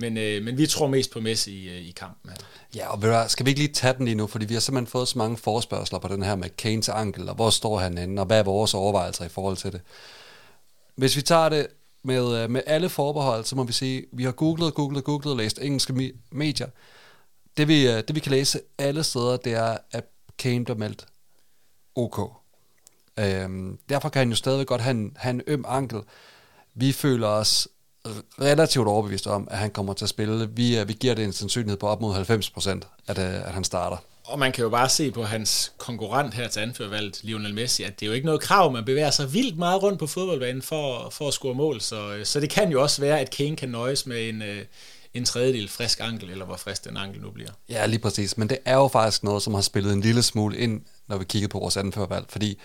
Men, 0.00 0.16
øh, 0.16 0.42
men 0.42 0.58
vi 0.58 0.66
tror 0.66 0.86
mest 0.86 1.10
på 1.10 1.20
Messi 1.20 1.52
i, 1.52 1.68
øh, 1.68 1.88
i 1.88 1.90
kampen 1.90 2.30
her. 2.30 2.36
Ja, 2.74 2.92
og 2.92 3.02
ved 3.02 3.28
skal 3.28 3.46
vi 3.46 3.50
ikke 3.50 3.60
lige 3.60 3.72
tage 3.72 3.94
den 3.94 4.04
lige 4.04 4.14
nu, 4.14 4.26
fordi 4.26 4.44
vi 4.44 4.54
har 4.54 4.60
simpelthen 4.60 4.90
fået 4.90 5.08
så 5.08 5.18
mange 5.18 5.36
forspørgseler 5.36 5.98
på 5.98 6.08
den 6.08 6.22
her 6.22 6.36
med 6.36 6.50
Kanes 6.56 6.88
ankel, 6.88 7.28
og 7.28 7.34
hvor 7.34 7.50
står 7.50 7.78
han 7.78 7.98
henne, 7.98 8.20
og 8.20 8.26
hvad 8.26 8.38
er 8.38 8.42
vores 8.42 8.74
overvejelser 8.74 9.24
i 9.24 9.28
forhold 9.28 9.56
til 9.56 9.72
det. 9.72 9.80
Hvis 10.94 11.16
vi 11.16 11.22
tager 11.22 11.48
det 11.48 11.66
med, 12.02 12.42
øh, 12.42 12.50
med 12.50 12.62
alle 12.66 12.88
forbehold, 12.88 13.44
så 13.44 13.56
må 13.56 13.64
vi 13.64 13.72
sige, 13.72 14.06
vi 14.12 14.24
har 14.24 14.32
googlet, 14.32 14.74
googlet, 14.74 15.04
googlet, 15.04 15.36
læst 15.36 15.58
engelske 15.62 16.12
medier. 16.30 16.68
Det 17.56 17.68
vi, 17.68 17.88
øh, 17.88 17.96
det 18.08 18.14
vi 18.14 18.20
kan 18.20 18.32
læse 18.32 18.60
alle 18.78 19.04
steder, 19.04 19.36
det 19.36 19.52
er, 19.52 19.76
at 19.90 20.04
Kane 20.38 20.64
bliver 20.64 20.78
meldt 20.78 21.06
OK. 21.94 22.18
Øhm, 23.18 23.78
derfor 23.88 24.08
kan 24.08 24.20
han 24.20 24.28
jo 24.28 24.36
stadig 24.36 24.66
godt 24.66 24.80
have 24.80 24.90
en, 24.90 25.12
have 25.16 25.30
en 25.30 25.42
øm 25.46 25.64
ankel. 25.68 26.00
Vi 26.74 26.92
føler 26.92 27.26
os 27.26 27.68
relativt 28.40 28.88
overbevist 28.88 29.26
om, 29.26 29.48
at 29.50 29.58
han 29.58 29.70
kommer 29.70 29.92
til 29.92 30.04
at 30.04 30.08
spille. 30.08 30.48
Vi, 30.52 30.78
øh, 30.78 30.88
vi 30.88 30.92
giver 30.92 31.14
det 31.14 31.24
en 31.24 31.32
sandsynlighed 31.32 31.78
på 31.78 31.88
op 31.88 32.00
mod 32.00 32.14
90 32.14 32.50
procent, 32.50 32.86
at, 33.06 33.18
øh, 33.18 33.34
at 33.34 33.52
han 33.52 33.64
starter. 33.64 33.96
Og 34.24 34.38
man 34.38 34.52
kan 34.52 34.62
jo 34.62 34.68
bare 34.68 34.88
se 34.88 35.10
på 35.10 35.22
hans 35.22 35.72
konkurrent 35.78 36.34
her 36.34 36.48
til 36.48 36.60
anførvalget, 36.60 37.20
Lionel 37.22 37.54
Messi, 37.54 37.82
at 37.82 38.00
det 38.00 38.06
er 38.06 38.10
jo 38.10 38.12
ikke 38.12 38.26
noget 38.26 38.40
krav, 38.40 38.72
man 38.72 38.84
bevæger 38.84 39.10
sig 39.10 39.32
vildt 39.32 39.58
meget 39.58 39.82
rundt 39.82 39.98
på 39.98 40.06
fodboldbanen 40.06 40.62
for, 40.62 41.10
for 41.10 41.28
at 41.28 41.34
score 41.34 41.54
mål. 41.54 41.80
Så, 41.80 42.12
øh, 42.14 42.24
så 42.24 42.40
det 42.40 42.50
kan 42.50 42.70
jo 42.70 42.82
også 42.82 43.00
være, 43.00 43.20
at 43.20 43.30
Kane 43.30 43.56
kan 43.56 43.68
nøjes 43.68 44.06
med 44.06 44.28
en, 44.28 44.42
en 45.14 45.24
tredjedel 45.24 45.68
frisk 45.68 46.00
ankel, 46.00 46.30
eller 46.30 46.44
hvor 46.44 46.56
frisk 46.56 46.84
den 46.84 46.96
ankel 46.96 47.22
nu 47.22 47.30
bliver. 47.30 47.50
Ja, 47.68 47.86
lige 47.86 47.98
præcis. 47.98 48.38
Men 48.38 48.48
det 48.48 48.58
er 48.64 48.76
jo 48.76 48.88
faktisk 48.88 49.22
noget, 49.22 49.42
som 49.42 49.54
har 49.54 49.60
spillet 49.60 49.92
en 49.92 50.00
lille 50.00 50.22
smule 50.22 50.58
ind, 50.58 50.80
når 51.08 51.18
vi 51.18 51.24
kigger 51.24 51.48
på 51.48 51.58
vores 51.58 51.76
anførvalg, 51.76 52.24
fordi 52.28 52.58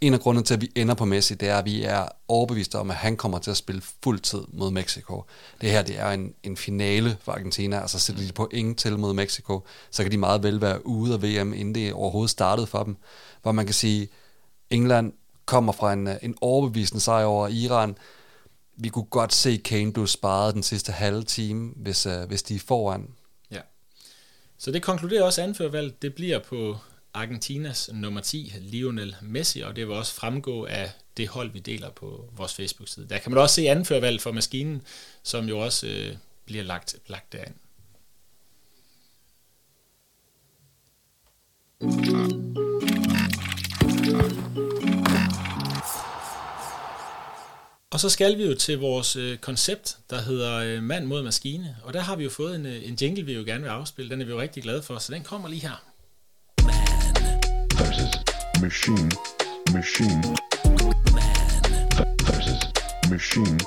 en 0.00 0.14
af 0.14 0.20
grundene 0.20 0.44
til, 0.44 0.54
at 0.54 0.60
vi 0.60 0.72
ender 0.74 0.94
på 0.94 1.04
Messi, 1.04 1.34
det 1.34 1.48
er, 1.48 1.58
at 1.58 1.64
vi 1.64 1.82
er 1.82 2.08
overbeviste 2.28 2.78
om, 2.78 2.90
at 2.90 2.96
han 2.96 3.16
kommer 3.16 3.38
til 3.38 3.50
at 3.50 3.56
spille 3.56 3.82
fuld 4.02 4.20
tid 4.20 4.40
mod 4.48 4.70
Mexico. 4.70 5.24
Det 5.60 5.70
her, 5.70 5.82
det 5.82 5.98
er 5.98 6.10
en, 6.10 6.34
en 6.42 6.56
finale 6.56 7.16
for 7.22 7.32
Argentina, 7.32 7.80
altså 7.80 7.98
sætter 7.98 8.26
de 8.26 8.32
på 8.32 8.48
ingen 8.52 8.74
til 8.74 8.98
mod 8.98 9.14
Mexico, 9.14 9.66
så 9.90 10.02
kan 10.02 10.12
de 10.12 10.18
meget 10.18 10.42
vel 10.42 10.60
være 10.60 10.86
ude 10.86 11.14
af 11.14 11.22
VM, 11.22 11.52
inden 11.52 11.74
det 11.74 11.92
overhovedet 11.92 12.30
startede 12.30 12.66
for 12.66 12.82
dem. 12.82 12.96
Hvor 13.42 13.52
man 13.52 13.66
kan 13.66 13.74
sige, 13.74 14.08
England 14.70 15.12
kommer 15.44 15.72
fra 15.72 15.92
en, 15.92 16.08
en 16.22 16.34
overbevisende 16.40 17.00
sejr 17.00 17.24
over 17.24 17.48
Iran. 17.48 17.96
Vi 18.76 18.88
kunne 18.88 19.04
godt 19.04 19.34
se 19.34 19.56
Kane 19.56 19.92
blive 19.92 20.08
sparet 20.08 20.54
den 20.54 20.62
sidste 20.62 20.92
halve 20.92 21.22
time, 21.22 21.72
hvis, 21.76 22.06
uh, 22.06 22.22
hvis 22.28 22.42
de 22.42 22.54
er 22.54 22.58
foran. 22.58 23.08
Ja. 23.50 23.60
Så 24.58 24.70
det 24.70 24.82
konkluderer 24.82 25.22
også 25.22 25.42
anførvalget. 25.42 26.02
Det 26.02 26.14
bliver 26.14 26.38
på 26.38 26.76
Argentinas 27.14 27.90
nummer 27.92 28.20
10, 28.20 28.52
Lionel 28.60 29.16
Messi, 29.22 29.60
og 29.60 29.76
det 29.76 29.88
vil 29.88 29.96
også 29.96 30.14
fremgå 30.14 30.64
af 30.64 30.90
det 31.16 31.28
hold, 31.28 31.50
vi 31.50 31.58
deler 31.58 31.90
på 31.90 32.24
vores 32.36 32.54
Facebook-side. 32.54 33.06
Der 33.08 33.18
kan 33.18 33.32
man 33.32 33.38
også 33.38 33.54
se 33.54 33.68
anførvalg 33.68 34.20
for 34.20 34.32
maskinen, 34.32 34.82
som 35.22 35.48
jo 35.48 35.58
også 35.58 35.86
øh, 35.86 36.16
bliver 36.44 36.64
lagt, 36.64 36.96
lagt 37.06 37.32
derind. 37.32 37.54
Og 47.92 48.00
så 48.00 48.08
skal 48.08 48.38
vi 48.38 48.44
jo 48.44 48.54
til 48.54 48.78
vores 48.78 49.16
øh, 49.16 49.38
koncept, 49.38 49.98
der 50.10 50.20
hedder 50.20 50.56
øh, 50.56 50.82
mand 50.82 51.06
mod 51.06 51.22
maskine. 51.22 51.76
Og 51.84 51.92
der 51.92 52.00
har 52.00 52.16
vi 52.16 52.24
jo 52.24 52.30
fået 52.30 52.56
en, 52.56 52.66
øh, 52.66 52.88
en 52.88 52.94
jingle, 53.00 53.22
vi 53.22 53.32
jo 53.32 53.42
gerne 53.46 53.62
vil 53.62 53.68
afspille. 53.68 54.10
Den 54.10 54.20
er 54.20 54.24
vi 54.24 54.30
jo 54.30 54.40
rigtig 54.40 54.62
glade 54.62 54.82
for, 54.82 54.98
så 54.98 55.12
den 55.12 55.22
kommer 55.22 55.48
lige 55.48 55.62
her 55.62 55.89
machine, 58.62 59.10
machine. 59.72 60.22
versus 62.26 62.60
machine, 63.10 63.58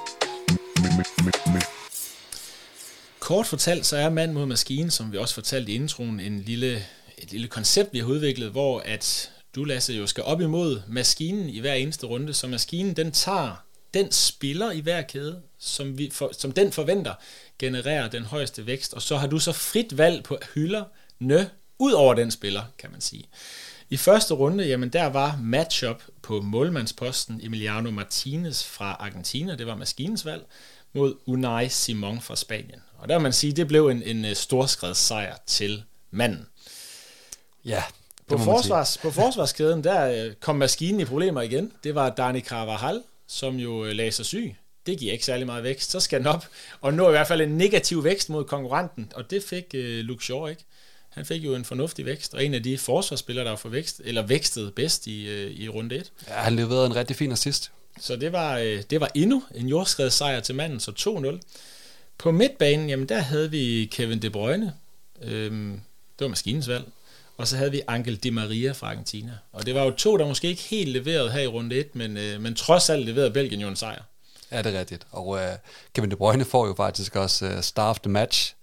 Kort 3.19 3.47
fortalt, 3.47 3.85
så 3.85 3.97
er 3.97 4.09
mand 4.09 4.31
mod 4.31 4.45
maskine, 4.45 4.91
som 4.91 5.11
vi 5.11 5.17
også 5.17 5.33
fortalte 5.33 5.71
i 5.71 5.75
introen, 5.75 6.19
en 6.19 6.39
lille, 6.39 6.85
et 7.17 7.31
lille 7.31 7.47
koncept, 7.47 7.93
vi 7.93 7.99
har 7.99 8.05
udviklet, 8.05 8.51
hvor 8.51 8.79
at 8.79 9.31
du, 9.55 9.63
Lasse, 9.63 9.93
jo 9.93 10.07
skal 10.07 10.23
op 10.23 10.41
imod 10.41 10.81
maskinen 10.87 11.49
i 11.49 11.59
hver 11.59 11.73
eneste 11.73 12.05
runde, 12.05 12.33
så 12.33 12.47
maskinen 12.47 12.93
den 12.93 13.11
tager 13.11 13.65
den 13.93 14.11
spiller 14.11 14.71
i 14.71 14.79
hver 14.79 15.01
kæde, 15.01 15.41
som, 15.59 15.97
vi 15.97 16.09
for, 16.13 16.31
som 16.37 16.51
den 16.51 16.71
forventer, 16.71 17.13
genererer 17.59 18.09
den 18.09 18.23
højeste 18.23 18.65
vækst, 18.65 18.93
og 18.93 19.01
så 19.01 19.17
har 19.17 19.27
du 19.27 19.39
så 19.39 19.51
frit 19.51 19.97
valg 19.97 20.23
på 20.23 20.37
hylder, 20.55 20.83
nø, 21.19 21.43
ud 21.79 21.91
over 21.91 22.13
den 22.13 22.31
spiller, 22.31 22.63
kan 22.77 22.91
man 22.91 23.01
sige. 23.01 23.27
I 23.93 23.97
første 23.97 24.33
runde, 24.33 24.65
jamen 24.65 24.89
der 24.89 25.05
var 25.05 25.39
matchup 25.43 26.03
på 26.21 26.41
målmandsposten 26.41 27.39
Emiliano 27.43 27.91
Martinez 27.91 28.63
fra 28.63 28.97
Argentina, 28.99 29.55
det 29.55 29.67
var 29.67 29.75
maskinens 29.75 30.25
valg, 30.25 30.45
mod 30.93 31.15
Unai 31.25 31.69
Simon 31.69 32.21
fra 32.21 32.35
Spanien. 32.35 32.81
Og 32.97 33.09
der 33.09 33.17
må 33.17 33.23
man 33.23 33.33
sige, 33.33 33.53
det 33.53 33.67
blev 33.67 33.87
en, 33.87 34.03
en 34.03 34.25
øh, 34.25 34.35
storskredet 34.35 34.97
sejr 34.97 35.35
til 35.47 35.83
manden. 36.11 36.47
Ja, 37.65 37.83
På, 38.27 38.37
forsvars, 38.37 38.97
på 38.97 39.11
forsvarskæden, 39.11 39.83
der 39.83 40.25
øh, 40.25 40.33
kom 40.33 40.55
maskinen 40.55 40.99
i 40.99 41.05
problemer 41.05 41.41
igen. 41.41 41.71
Det 41.83 41.95
var 41.95 42.09
Dani 42.09 42.41
Carvajal, 42.41 43.01
som 43.27 43.55
jo 43.55 43.85
øh, 43.85 43.91
lagde 43.91 44.11
sig 44.11 44.25
syg. 44.25 44.55
Det 44.85 44.99
giver 44.99 45.11
ikke 45.13 45.25
særlig 45.25 45.45
meget 45.45 45.63
vækst. 45.63 45.91
Så 45.91 45.99
skal 45.99 46.19
den 46.19 46.27
op 46.27 46.45
og 46.81 46.93
nå 46.93 47.07
i 47.07 47.11
hvert 47.11 47.27
fald 47.27 47.41
en 47.41 47.57
negativ 47.57 48.03
vækst 48.03 48.29
mod 48.29 48.43
konkurrenten. 48.43 49.11
Og 49.15 49.29
det 49.29 49.43
fik 49.43 49.65
øh, 49.73 49.99
Luke 49.99 50.23
Shaw 50.23 50.47
ikke. 50.47 50.65
Han 51.13 51.25
fik 51.25 51.43
jo 51.43 51.55
en 51.55 51.65
fornuftig 51.65 52.05
vækst, 52.05 52.33
og 52.33 52.45
en 52.45 52.53
af 52.53 52.63
de 52.63 52.77
forsvarsspillere, 52.77 53.45
der 53.45 53.51
var 53.51 53.57
for 53.57 53.69
vækst, 53.69 54.01
eller 54.05 54.21
vækstede 54.21 54.71
bedst 54.71 55.07
i, 55.07 55.27
øh, 55.27 55.51
i 55.51 55.69
runde 55.69 55.95
1. 55.95 56.11
Ja, 56.27 56.33
han 56.33 56.55
leverede 56.55 56.85
en 56.85 56.95
rigtig 56.95 57.15
fin 57.15 57.31
assist. 57.31 57.71
Så 57.99 58.15
det 58.15 58.31
var, 58.31 58.57
øh, 58.57 58.83
det 58.89 59.01
var 59.01 59.11
endnu 59.15 59.43
en 59.55 59.67
jordskredet 59.67 60.13
sejr 60.13 60.39
til 60.39 60.55
manden, 60.55 60.79
så 60.79 60.91
2-0. 60.91 61.39
På 62.17 62.31
midtbanen, 62.31 62.89
jamen 62.89 63.09
der 63.09 63.19
havde 63.19 63.51
vi 63.51 63.89
Kevin 63.91 64.21
De 64.21 64.29
Bruyne. 64.29 64.73
Øhm, 65.21 65.81
det 66.19 66.25
var 66.25 66.27
maskinens 66.27 66.67
valg. 66.67 66.85
Og 67.37 67.47
så 67.47 67.57
havde 67.57 67.71
vi 67.71 67.81
Angel 67.87 68.15
Di 68.15 68.29
Maria 68.29 68.71
fra 68.71 68.87
Argentina. 68.87 69.31
Og 69.51 69.65
det 69.65 69.75
var 69.75 69.83
jo 69.83 69.91
to, 69.91 70.17
der 70.17 70.27
måske 70.27 70.47
ikke 70.47 70.61
helt 70.61 70.89
leverede 70.89 71.31
her 71.31 71.41
i 71.41 71.47
runde 71.47 71.75
1, 71.75 71.95
men, 71.95 72.17
øh, 72.17 72.41
men 72.41 72.55
trods 72.55 72.89
alt 72.89 73.05
leverede 73.05 73.31
Belgien 73.31 73.61
jo 73.61 73.67
en 73.67 73.75
sejr. 73.75 74.03
Ja, 74.51 74.61
det 74.61 74.75
er 74.75 74.79
rigtigt. 74.79 75.07
Og 75.11 75.27
uh, 75.27 75.39
Kevin 75.93 76.11
De 76.11 76.15
Bruyne 76.15 76.45
får 76.45 76.67
jo 76.67 76.73
faktisk 76.73 77.15
også 77.15 77.45
uh, 77.45 77.61
Star 77.61 77.89
of 77.89 77.99
the 77.99 78.11
Match 78.11 78.55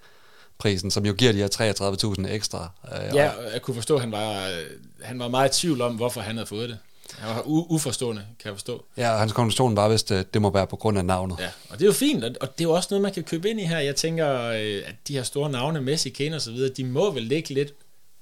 prisen, 0.60 0.90
som 0.90 1.06
jo 1.06 1.12
giver 1.12 1.32
de 1.32 1.38
her 1.38 2.14
33.000 2.28 2.28
ekstra. 2.34 2.70
Uh, 2.84 3.16
Ja, 3.16 3.28
og 3.30 3.52
jeg 3.52 3.62
kunne 3.62 3.74
forstå, 3.74 3.94
at 3.94 4.00
han 4.00 4.12
var, 4.12 4.46
øh, 4.48 4.54
han 5.02 5.18
var 5.18 5.28
meget 5.28 5.56
i 5.56 5.60
tvivl 5.60 5.80
om, 5.80 5.94
hvorfor 5.96 6.20
han 6.20 6.36
havde 6.36 6.46
fået 6.46 6.68
det. 6.68 6.78
Han 7.18 7.34
var 7.36 7.42
uforstående, 7.46 8.22
kan 8.38 8.48
jeg 8.48 8.54
forstå. 8.54 8.84
ja, 8.96 9.12
og 9.12 9.18
hans 9.18 9.32
konklusion 9.32 9.76
var 9.76 9.88
vist, 9.88 10.10
uh, 10.10 10.20
det 10.34 10.42
må 10.42 10.50
være 10.50 10.66
på 10.66 10.76
grund 10.76 10.98
af 10.98 11.04
navnet. 11.04 11.36
Ja, 11.38 11.48
og 11.70 11.78
det 11.78 11.82
er 11.84 11.86
jo 11.86 11.92
fint, 11.92 12.24
og- 12.24 12.34
og 12.40 12.58
det 12.58 12.64
er 12.64 12.68
jo 12.68 12.72
også 12.72 12.88
noget, 12.90 13.02
man 13.02 13.12
kan 13.12 13.22
købe 13.22 13.50
ind 13.50 13.60
i 13.60 13.64
her. 13.64 13.78
Jeg 13.78 13.96
tænker, 13.96 14.42
øh, 14.44 14.82
at 14.86 14.94
de 15.08 15.14
her 15.14 15.22
store 15.22 15.50
navne, 15.50 15.80
Messi, 15.80 16.08
Kane 16.10 16.36
og 16.36 16.42
så 16.42 16.50
videre, 16.52 16.72
de 16.76 16.84
må 16.84 17.10
vel 17.10 17.22
ligge 17.22 17.54
lidt 17.54 17.72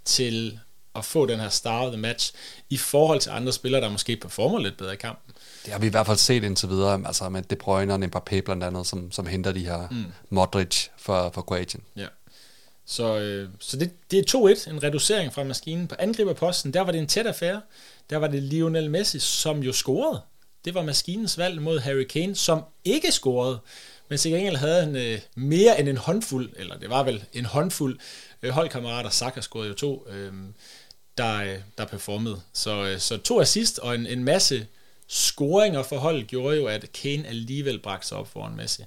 til 0.04 0.58
at 0.94 1.04
få 1.04 1.26
den 1.26 1.40
her 1.40 1.48
star 1.48 1.80
of 1.86 1.92
the 1.92 2.00
match 2.00 2.32
i 2.70 2.76
forhold 2.76 3.20
til 3.20 3.30
andre 3.30 3.52
spillere, 3.52 3.80
der 3.82 3.88
måske 3.88 4.16
performer 4.16 4.58
lidt 4.58 4.76
bedre 4.76 4.92
i 4.92 4.96
kampen. 4.96 5.34
Det 5.64 5.72
har 5.72 5.80
vi 5.80 5.86
i 5.86 5.90
hvert 5.90 6.06
fald 6.06 6.16
set 6.18 6.44
indtil 6.44 6.68
videre, 6.68 7.02
altså 7.06 7.28
med 7.28 7.42
De 7.42 7.56
Bruyne 7.56 7.94
og 7.94 8.00
Mbappé 8.04 8.40
blandt 8.40 8.64
andet, 8.64 8.86
som, 8.86 9.12
som 9.12 9.26
henter 9.26 9.52
de 9.52 9.64
her 9.64 9.88
mm. 9.90 10.04
Modric 10.30 10.86
for, 10.98 11.30
for 11.34 11.42
Kroatien. 11.42 11.82
Ja. 11.96 12.06
Så, 12.90 13.18
øh, 13.18 13.48
så 13.60 13.76
det, 13.76 13.90
det 14.10 14.18
er 14.18 14.54
2-1, 14.66 14.70
en 14.70 14.82
reducering 14.82 15.34
fra 15.34 15.44
maskinen. 15.44 15.88
På 15.88 15.94
angriberposten, 15.98 16.72
der 16.74 16.80
var 16.80 16.92
det 16.92 16.98
en 16.98 17.06
tæt 17.06 17.26
affære. 17.26 17.60
Der 18.10 18.16
var 18.16 18.26
det 18.28 18.42
Lionel 18.42 18.90
Messi, 18.90 19.18
som 19.18 19.62
jo 19.62 19.72
scorede. 19.72 20.20
Det 20.64 20.74
var 20.74 20.82
maskinens 20.82 21.38
valg 21.38 21.62
mod 21.62 21.78
Harry 21.78 22.04
Kane, 22.04 22.36
som 22.36 22.64
ikke 22.84 23.12
scorede. 23.12 23.58
Men 24.08 24.18
til 24.18 24.30
gengæld 24.30 24.56
havde 24.56 24.84
han 24.84 24.96
øh, 24.96 25.20
mere 25.34 25.80
end 25.80 25.88
en 25.88 25.96
håndfuld, 25.96 26.50
eller 26.56 26.78
det 26.78 26.90
var 26.90 27.02
vel 27.02 27.24
en 27.32 27.44
håndfuld 27.44 27.98
øh, 28.42 28.50
holdkammerater. 28.50 29.10
Saka 29.10 29.40
scorede 29.40 29.68
jo 29.68 29.74
to, 29.74 30.06
øh, 30.10 30.32
der, 31.18 31.42
øh, 31.42 31.58
der 31.78 31.84
performede. 31.84 32.40
Så, 32.52 32.84
øh, 32.84 32.98
så 32.98 33.16
to 33.16 33.40
assist 33.40 33.78
og 33.78 33.94
en, 33.94 34.06
en 34.06 34.24
masse 34.24 34.66
scoringer 35.08 35.82
for 35.82 35.96
holdet 35.96 36.26
gjorde 36.26 36.56
jo, 36.56 36.66
at 36.66 36.92
Kane 36.92 37.28
alligevel 37.28 37.78
bragte 37.78 38.08
sig 38.08 38.18
op 38.18 38.28
foran 38.28 38.56
Messi. 38.56 38.82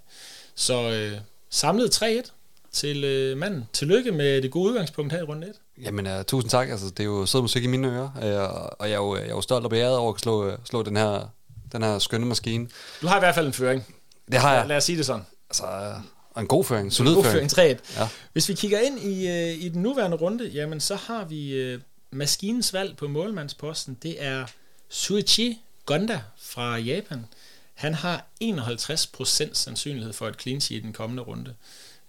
Så 0.56 0.92
øh, 0.92 1.18
samlet 1.50 2.04
3-1 2.04 2.32
til 2.72 3.04
øh, 3.04 3.38
manden. 3.38 3.68
Tillykke 3.74 4.12
med 4.12 4.42
det 4.42 4.52
gode 4.52 4.70
udgangspunkt 4.70 5.14
her 5.14 5.20
i 5.20 5.24
runde 5.24 5.48
1. 5.48 5.54
Jamen, 5.86 6.08
uh, 6.08 6.24
tusind 6.28 6.50
tak. 6.50 6.70
Altså, 6.70 6.86
det 6.90 7.00
er 7.00 7.04
jo 7.04 7.26
sød 7.26 7.42
musik 7.42 7.64
i 7.64 7.68
mine 7.68 7.88
ører, 7.88 8.04
uh, 8.04 8.68
og 8.80 8.90
jeg 8.90 8.96
er, 8.96 8.98
jo, 8.98 9.16
jeg 9.16 9.26
er 9.26 9.30
jo 9.30 9.42
stolt 9.42 9.64
og 9.66 9.70
beæret 9.70 9.98
over 9.98 10.14
at 10.14 10.20
slå, 10.20 10.48
uh, 10.48 10.54
slå 10.66 10.84
den, 10.84 10.98
her, 10.98 11.34
den 11.72 11.84
her 11.84 12.00
skønne 12.00 12.26
maskine. 12.26 12.68
Du 13.02 13.08
har 13.08 13.18
i 13.18 13.20
hvert 13.20 13.36
fald 13.36 13.48
en 13.48 13.54
føring. 13.54 13.96
Det 14.32 14.40
har 14.40 14.54
jeg. 14.54 14.68
Lad 14.68 14.78
os 14.78 14.84
sige 14.84 14.98
det 14.98 15.06
sådan. 15.06 15.26
Altså, 15.50 15.64
uh, 15.64 16.04
og 16.32 16.42
en 16.42 16.48
god 16.48 16.64
føring, 16.66 16.86
en 16.86 16.92
solid 16.92 17.16
God 17.16 17.24
føring. 17.24 17.52
føring 17.52 17.80
3-1. 17.80 18.00
Ja. 18.00 18.08
Hvis 18.34 18.50
vi 18.50 18.54
kigger 18.54 18.80
ind 18.80 19.00
i, 19.00 19.28
øh, 19.28 19.64
i 19.64 19.70
den 19.70 19.82
nuværende 19.82 20.18
runde, 20.18 20.48
jamen 20.48 20.80
så 20.80 20.96
har 20.96 21.26
vi 21.26 21.54
øh, 21.54 21.82
maskinens 22.12 22.74
valg 22.74 22.98
på 22.98 23.08
målmandsposten. 23.08 23.98
Det 24.04 24.24
er 24.24 24.46
Suichi 24.90 25.62
Gonda 25.86 26.22
fra 26.38 26.78
Japan. 26.78 27.26
Han 27.74 27.94
har 27.94 28.26
51% 28.44 29.54
sandsynlighed 29.54 30.14
for 30.14 30.28
et 30.28 30.42
clean 30.42 30.62
sheet 30.62 30.80
i 30.80 30.84
den 30.84 30.94
kommende 30.94 31.24
runde. 31.24 31.54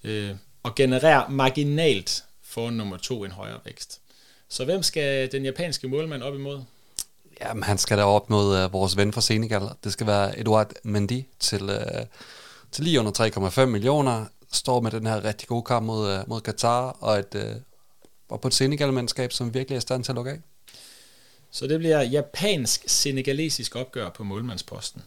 Øh, 0.04 0.30
og 0.62 0.74
genererer 0.74 1.28
marginalt 1.28 2.24
for 2.42 2.70
nummer 2.70 2.96
to 2.96 3.24
en 3.24 3.30
højere 3.30 3.58
vækst. 3.64 4.00
Så 4.48 4.64
hvem 4.64 4.82
skal 4.82 5.32
den 5.32 5.44
japanske 5.44 5.88
målmand 5.88 6.22
op 6.22 6.34
imod? 6.34 6.62
Jamen, 7.40 7.62
han 7.62 7.78
skal 7.78 7.98
da 7.98 8.04
op 8.04 8.30
mod 8.30 8.64
uh, 8.64 8.72
vores 8.72 8.96
ven 8.96 9.12
fra 9.12 9.20
Senegal. 9.20 9.62
Det 9.84 9.92
skal 9.92 10.06
være 10.06 10.38
Eduard 10.38 10.72
Mendy 10.82 11.24
til, 11.40 11.62
uh, 11.62 12.06
til 12.72 12.84
lige 12.84 13.00
under 13.00 13.50
3,5 13.62 13.64
millioner. 13.64 14.26
Står 14.52 14.80
med 14.80 14.90
den 14.90 15.06
her 15.06 15.24
rigtig 15.24 15.48
gode 15.48 15.62
kamp 15.62 15.86
mod, 15.86 16.18
uh, 16.18 16.28
mod 16.28 16.40
Katar, 16.40 16.96
og, 17.00 17.18
et, 17.18 17.34
uh, 17.34 17.60
og 18.28 18.40
på 18.40 18.48
et 18.48 18.54
Senegal-mandskab, 18.54 19.32
som 19.32 19.54
virkelig 19.54 19.76
er 19.76 19.78
i 19.78 19.80
stand 19.80 20.04
til 20.04 20.12
at 20.12 20.16
lukke 20.16 20.30
af. 20.30 20.38
Så 21.50 21.66
det 21.66 21.78
bliver 21.78 22.02
japansk-senegalesisk 22.02 23.76
opgør 23.76 24.08
på 24.08 24.24
målmandsposten. 24.24 25.02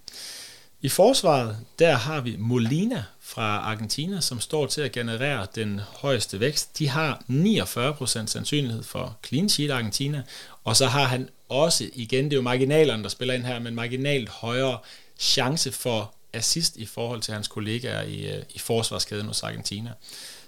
I 0.85 0.89
forsvaret, 0.89 1.57
der 1.79 1.95
har 1.95 2.21
vi 2.21 2.35
Molina 2.39 3.03
fra 3.19 3.43
Argentina, 3.43 4.21
som 4.21 4.39
står 4.39 4.65
til 4.65 4.81
at 4.81 4.91
generere 4.91 5.47
den 5.55 5.79
højeste 5.79 6.39
vækst. 6.39 6.79
De 6.79 6.89
har 6.89 7.23
49% 7.29 8.25
sandsynlighed 8.27 8.83
for 8.83 9.17
clean 9.27 9.49
sheet 9.49 9.71
Argentina, 9.71 10.23
og 10.63 10.75
så 10.75 10.85
har 10.85 11.03
han 11.03 11.29
også, 11.49 11.89
igen 11.93 12.25
det 12.25 12.33
er 12.33 12.35
jo 12.35 12.41
marginalerne, 12.41 13.03
der 13.03 13.09
spiller 13.09 13.33
ind 13.33 13.43
her, 13.43 13.59
men 13.59 13.75
marginalt 13.75 14.29
højere 14.29 14.77
chance 15.19 15.71
for 15.71 16.13
assist 16.33 16.77
i 16.77 16.85
forhold 16.85 17.21
til 17.21 17.33
hans 17.33 17.47
kollegaer 17.47 18.01
i, 18.01 18.35
øh, 18.35 18.43
i 18.49 18.59
forsvarskæden 18.59 19.25
hos 19.25 19.43
Argentina. 19.43 19.91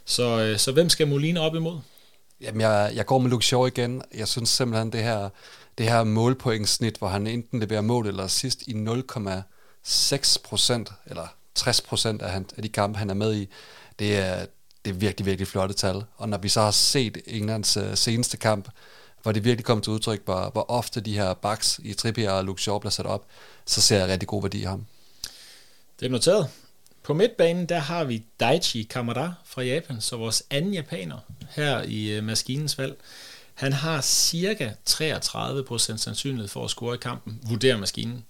Så, 0.05 0.39
øh, 0.39 0.57
så 0.57 0.71
hvem 0.71 0.89
skal 0.89 1.07
Molina 1.07 1.39
op 1.39 1.55
imod? 1.55 1.79
Jamen, 2.41 2.61
jeg, 2.61 2.91
jeg 2.95 3.05
går 3.05 3.19
med 3.19 3.29
Luke 3.29 3.67
igen. 3.67 4.01
Jeg 4.15 4.27
synes 4.27 4.49
simpelthen, 4.49 4.91
det 4.91 5.03
her, 5.03 5.29
det 5.77 5.85
her 5.85 6.03
målpointsnit, 6.03 6.97
hvor 6.97 7.07
han 7.07 7.27
enten 7.27 7.59
leverer 7.59 7.81
mål 7.81 8.07
eller 8.07 8.23
assist 8.23 8.67
i 8.67 8.73
0, 8.73 9.03
6% 9.87 10.93
eller 11.05 11.27
60% 11.59 12.23
af, 12.23 12.31
han, 12.31 12.45
af 12.57 12.63
de 12.63 12.69
kampe, 12.69 12.99
han 12.99 13.09
er 13.09 13.13
med 13.13 13.35
i, 13.35 13.49
det 13.99 14.17
er, 14.17 14.45
det 14.85 14.91
er 14.91 14.95
virkelig, 14.95 15.25
virkelig 15.25 15.47
flotte 15.47 15.75
tal. 15.75 16.03
Og 16.17 16.29
når 16.29 16.37
vi 16.37 16.49
så 16.49 16.61
har 16.61 16.71
set 16.71 17.17
Englands 17.27 17.77
øh, 17.77 17.97
seneste 17.97 18.37
kamp, 18.37 18.69
hvor 19.23 19.31
det 19.31 19.43
virkelig 19.43 19.65
kom 19.65 19.81
til 19.81 19.93
udtryk, 19.93 20.21
hvor, 20.25 20.49
hvor 20.49 20.71
ofte 20.71 21.01
de 21.01 21.13
her 21.13 21.33
backs 21.33 21.79
i 21.83 21.93
Trippier 21.93 22.31
og 22.31 22.45
Luke 22.45 22.61
Shaw 22.61 22.79
bliver 22.79 22.91
sat 22.91 23.05
op, 23.05 23.25
så 23.65 23.81
ser 23.81 23.97
jeg 23.99 24.07
rigtig 24.07 24.27
god 24.27 24.41
værdi 24.41 24.59
i 24.59 24.63
ham. 24.63 24.85
Det 25.99 26.05
er 26.05 26.09
noteret. 26.09 26.49
På 27.03 27.13
midtbanen, 27.13 27.65
der 27.65 27.79
har 27.79 28.03
vi 28.03 28.23
Daichi 28.39 28.83
Kamada 28.83 29.31
fra 29.45 29.61
Japan, 29.61 30.01
så 30.01 30.17
vores 30.17 30.43
anden 30.49 30.73
japaner 30.73 31.17
her 31.49 31.81
i 31.81 32.11
øh, 32.11 32.23
maskinens 32.23 32.77
valg. 32.77 32.97
Han 33.53 33.73
har 33.73 34.01
cirka 34.01 34.71
33% 34.89 35.97
sandsynlighed 35.97 36.47
for 36.47 36.63
at 36.63 36.69
score 36.69 36.95
i 36.95 36.97
kampen, 36.97 37.39
vurderer 37.43 37.77
maskinen. 37.77 38.25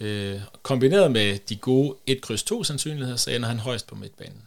Øh, 0.00 0.40
kombineret 0.62 1.10
med 1.12 1.38
de 1.38 1.56
gode 1.56 1.94
1-2 2.10 2.64
sandsynligheder, 2.64 3.16
så 3.16 3.30
ender 3.30 3.48
han 3.48 3.58
højst 3.58 3.86
på 3.86 3.94
midtbanen. 3.94 4.42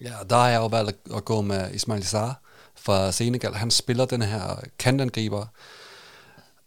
Ja, 0.00 0.20
og 0.20 0.30
der 0.30 0.36
har 0.36 0.48
jeg 0.48 0.56
jo 0.58 0.66
valgt 0.66 0.98
at- 1.16 1.24
gå 1.24 1.40
med 1.40 1.74
Ismail 1.74 2.04
Sarr 2.06 2.40
fra 2.76 3.12
Senegal. 3.12 3.54
Han 3.54 3.70
spiller 3.70 4.04
den 4.04 4.22
her 4.22 4.60
kantangriber, 4.78 5.46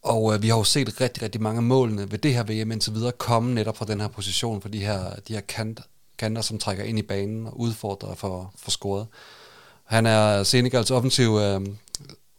og 0.01 0.33
øh, 0.33 0.41
vi 0.41 0.47
har 0.49 0.57
jo 0.57 0.63
set 0.63 1.01
rigtig, 1.01 1.23
rigtig 1.23 1.41
mange 1.41 1.57
af 1.57 1.63
målene 1.63 2.11
ved 2.11 2.17
det 2.19 2.33
her 2.33 2.43
VM 2.43 2.71
indtil 2.71 2.93
videre 2.93 3.11
komme 3.11 3.53
netop 3.53 3.77
fra 3.77 3.85
den 3.85 4.01
her 4.01 4.07
position, 4.07 4.61
for 4.61 4.69
de 4.69 4.79
her, 4.79 5.15
de 5.27 5.33
her 5.33 5.41
kant, 5.41 5.79
kanter, 6.17 6.41
som 6.41 6.57
trækker 6.59 6.83
ind 6.83 6.99
i 6.99 7.01
banen 7.01 7.47
og 7.47 7.59
udfordrer 7.59 8.15
for, 8.15 8.53
for 8.57 8.71
scoret. 8.71 9.07
Han 9.83 10.05
er 10.05 10.43
Senegals 10.43 10.91
offensiv 10.91 11.37
øh, 11.41 11.61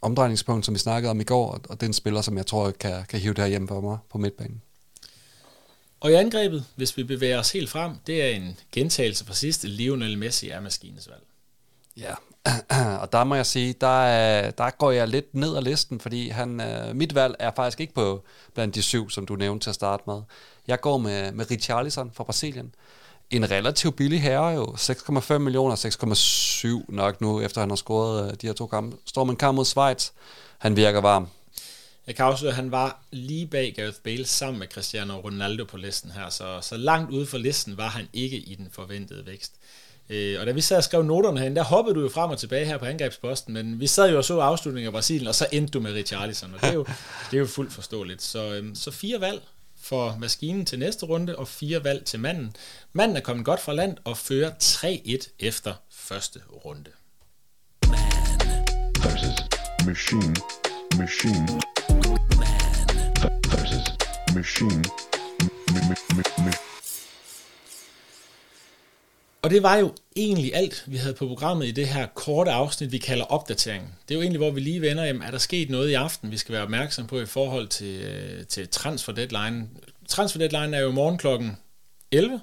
omdrejningspunkt, 0.02 0.64
som 0.66 0.74
vi 0.74 0.78
snakkede 0.78 1.10
om 1.10 1.20
i 1.20 1.24
går, 1.24 1.60
og 1.68 1.80
den 1.80 1.92
spiller, 1.92 2.20
som 2.22 2.36
jeg 2.36 2.46
tror 2.46 2.70
kan, 2.70 3.04
kan 3.08 3.20
hive 3.20 3.34
det 3.34 3.42
her 3.44 3.48
hjem 3.48 3.68
for 3.68 3.80
mig 3.80 3.98
på 4.10 4.18
midtbanen. 4.18 4.62
Og 6.00 6.10
i 6.10 6.14
angrebet, 6.14 6.64
hvis 6.76 6.96
vi 6.96 7.04
bevæger 7.04 7.38
os 7.38 7.52
helt 7.52 7.70
frem, 7.70 7.92
det 8.06 8.22
er 8.22 8.28
en 8.28 8.58
gentagelse 8.72 9.24
fra 9.24 9.34
sidste. 9.34 9.68
Lionel 9.68 10.18
Messi 10.18 10.48
er 10.48 10.60
maskinens 10.60 11.08
valg. 11.08 11.22
Ja, 11.96 12.14
og 13.02 13.12
der 13.12 13.24
må 13.24 13.34
jeg 13.34 13.46
sige, 13.46 13.74
der, 13.80 14.00
øh, 14.46 14.52
der 14.58 14.70
går 14.70 14.90
jeg 14.90 15.08
lidt 15.08 15.34
ned 15.34 15.56
ad 15.56 15.62
listen, 15.62 16.00
fordi 16.00 16.28
han, 16.28 16.60
øh, 16.60 16.96
mit 16.96 17.14
valg 17.14 17.34
er 17.38 17.50
faktisk 17.56 17.80
ikke 17.80 17.94
på 17.94 18.24
blandt 18.54 18.74
de 18.74 18.82
syv, 18.82 19.10
som 19.10 19.26
du 19.26 19.36
nævnte 19.36 19.64
til 19.64 19.70
at 19.70 19.74
starte 19.74 20.02
med. 20.06 20.22
Jeg 20.68 20.80
går 20.80 20.98
med, 20.98 21.32
med 21.32 21.50
Richarlison 21.50 22.10
fra 22.14 22.24
Brasilien. 22.24 22.74
En 23.30 23.50
relativt 23.50 23.96
billig 23.96 24.22
herre 24.22 24.48
jo, 24.48 24.64
6,5 24.64 25.38
millioner, 25.38 25.76
6,7 26.88 26.94
nok 26.94 27.20
nu, 27.20 27.40
efter 27.40 27.60
han 27.60 27.70
har 27.70 27.76
scoret 27.76 28.30
øh, 28.30 28.36
de 28.40 28.46
her 28.46 28.54
to 28.54 28.66
kampe. 28.66 28.96
Står 29.06 29.24
man 29.24 29.36
kamp 29.36 29.56
mod 29.56 29.64
Schweiz, 29.64 30.10
han 30.58 30.76
virker 30.76 31.00
varm. 31.00 31.28
Jeg 32.06 32.16
kan 32.16 32.24
afsløre, 32.24 32.50
at 32.50 32.56
han 32.56 32.70
var 32.70 33.02
lige 33.10 33.46
bag 33.46 33.74
Gareth 33.76 33.98
Bale 34.04 34.24
sammen 34.24 34.58
med 34.58 34.68
Cristiano 34.68 35.20
Ronaldo 35.20 35.64
på 35.64 35.76
listen 35.76 36.10
her, 36.10 36.28
så, 36.28 36.58
så 36.62 36.76
langt 36.76 37.10
ude 37.10 37.26
for 37.26 37.38
listen 37.38 37.76
var 37.76 37.88
han 37.88 38.08
ikke 38.12 38.36
i 38.36 38.54
den 38.54 38.68
forventede 38.72 39.26
vækst. 39.26 39.52
Øh, 40.10 40.40
og 40.40 40.46
da 40.46 40.52
vi 40.52 40.60
sad 40.60 40.76
og 40.76 40.84
skrev 40.84 41.02
noterne 41.02 41.38
herinde, 41.38 41.56
der 41.56 41.64
hoppede 41.64 41.94
du 41.94 42.00
jo 42.00 42.08
frem 42.08 42.30
og 42.30 42.38
tilbage 42.38 42.66
her 42.66 42.78
på 42.78 42.84
angrebsposten, 42.84 43.54
men 43.54 43.80
vi 43.80 43.86
sad 43.86 44.10
jo 44.10 44.16
og 44.16 44.24
så 44.24 44.40
afslutningen 44.40 44.86
af 44.86 44.92
Brasilien, 44.92 45.28
og 45.28 45.34
så 45.34 45.46
endte 45.52 45.70
du 45.70 45.80
med 45.80 45.92
Richarlison, 45.92 46.54
og 46.54 46.60
det 46.60 46.68
er 46.68 46.74
jo, 46.74 46.84
det 47.30 47.36
er 47.36 47.40
jo 47.40 47.46
fuldt 47.46 47.72
forståeligt. 47.72 48.22
Så, 48.22 48.54
øhm, 48.54 48.74
så 48.74 48.90
fire 48.90 49.20
valg 49.20 49.42
for 49.80 50.16
maskinen 50.20 50.66
til 50.66 50.78
næste 50.78 51.06
runde, 51.06 51.36
og 51.36 51.48
fire 51.48 51.84
valg 51.84 52.04
til 52.04 52.20
manden. 52.20 52.56
Manden 52.92 53.16
er 53.16 53.20
kommet 53.20 53.44
godt 53.44 53.60
fra 53.60 53.72
land 53.72 53.96
og 54.04 54.18
fører 54.18 54.50
3-1 54.62 55.36
efter 55.38 55.74
første 55.90 56.40
runde. 56.64 56.90
versus 59.04 59.38
machine, 59.86 60.34
machine, 60.98 61.46
versus 63.50 63.86
machine, 64.34 64.84
Og 69.42 69.50
det 69.50 69.62
var 69.62 69.76
jo 69.76 69.94
egentlig 70.16 70.54
alt, 70.54 70.84
vi 70.86 70.96
havde 70.96 71.14
på 71.14 71.26
programmet 71.26 71.66
i 71.66 71.70
det 71.70 71.88
her 71.88 72.06
korte 72.06 72.50
afsnit, 72.50 72.92
vi 72.92 72.98
kalder 72.98 73.24
opdateringen. 73.24 73.90
Det 74.08 74.14
er 74.14 74.18
jo 74.18 74.22
egentlig, 74.22 74.38
hvor 74.38 74.50
vi 74.50 74.60
lige 74.60 74.80
vender, 74.80 75.04
jamen, 75.04 75.22
er 75.22 75.30
der 75.30 75.38
sket 75.38 75.70
noget 75.70 75.90
i 75.90 75.94
aften, 75.94 76.30
vi 76.30 76.36
skal 76.36 76.52
være 76.52 76.62
opmærksom 76.62 77.06
på 77.06 77.20
i 77.20 77.26
forhold 77.26 77.68
til, 77.68 78.02
øh, 78.02 78.46
til 78.46 78.68
transfer 78.68 79.12
deadline. 79.12 79.68
Transfer 80.08 80.38
deadline 80.38 80.76
er 80.76 80.80
jo 80.80 80.90
morgen 80.90 81.18
klokken 81.18 81.56
11, 82.12 82.40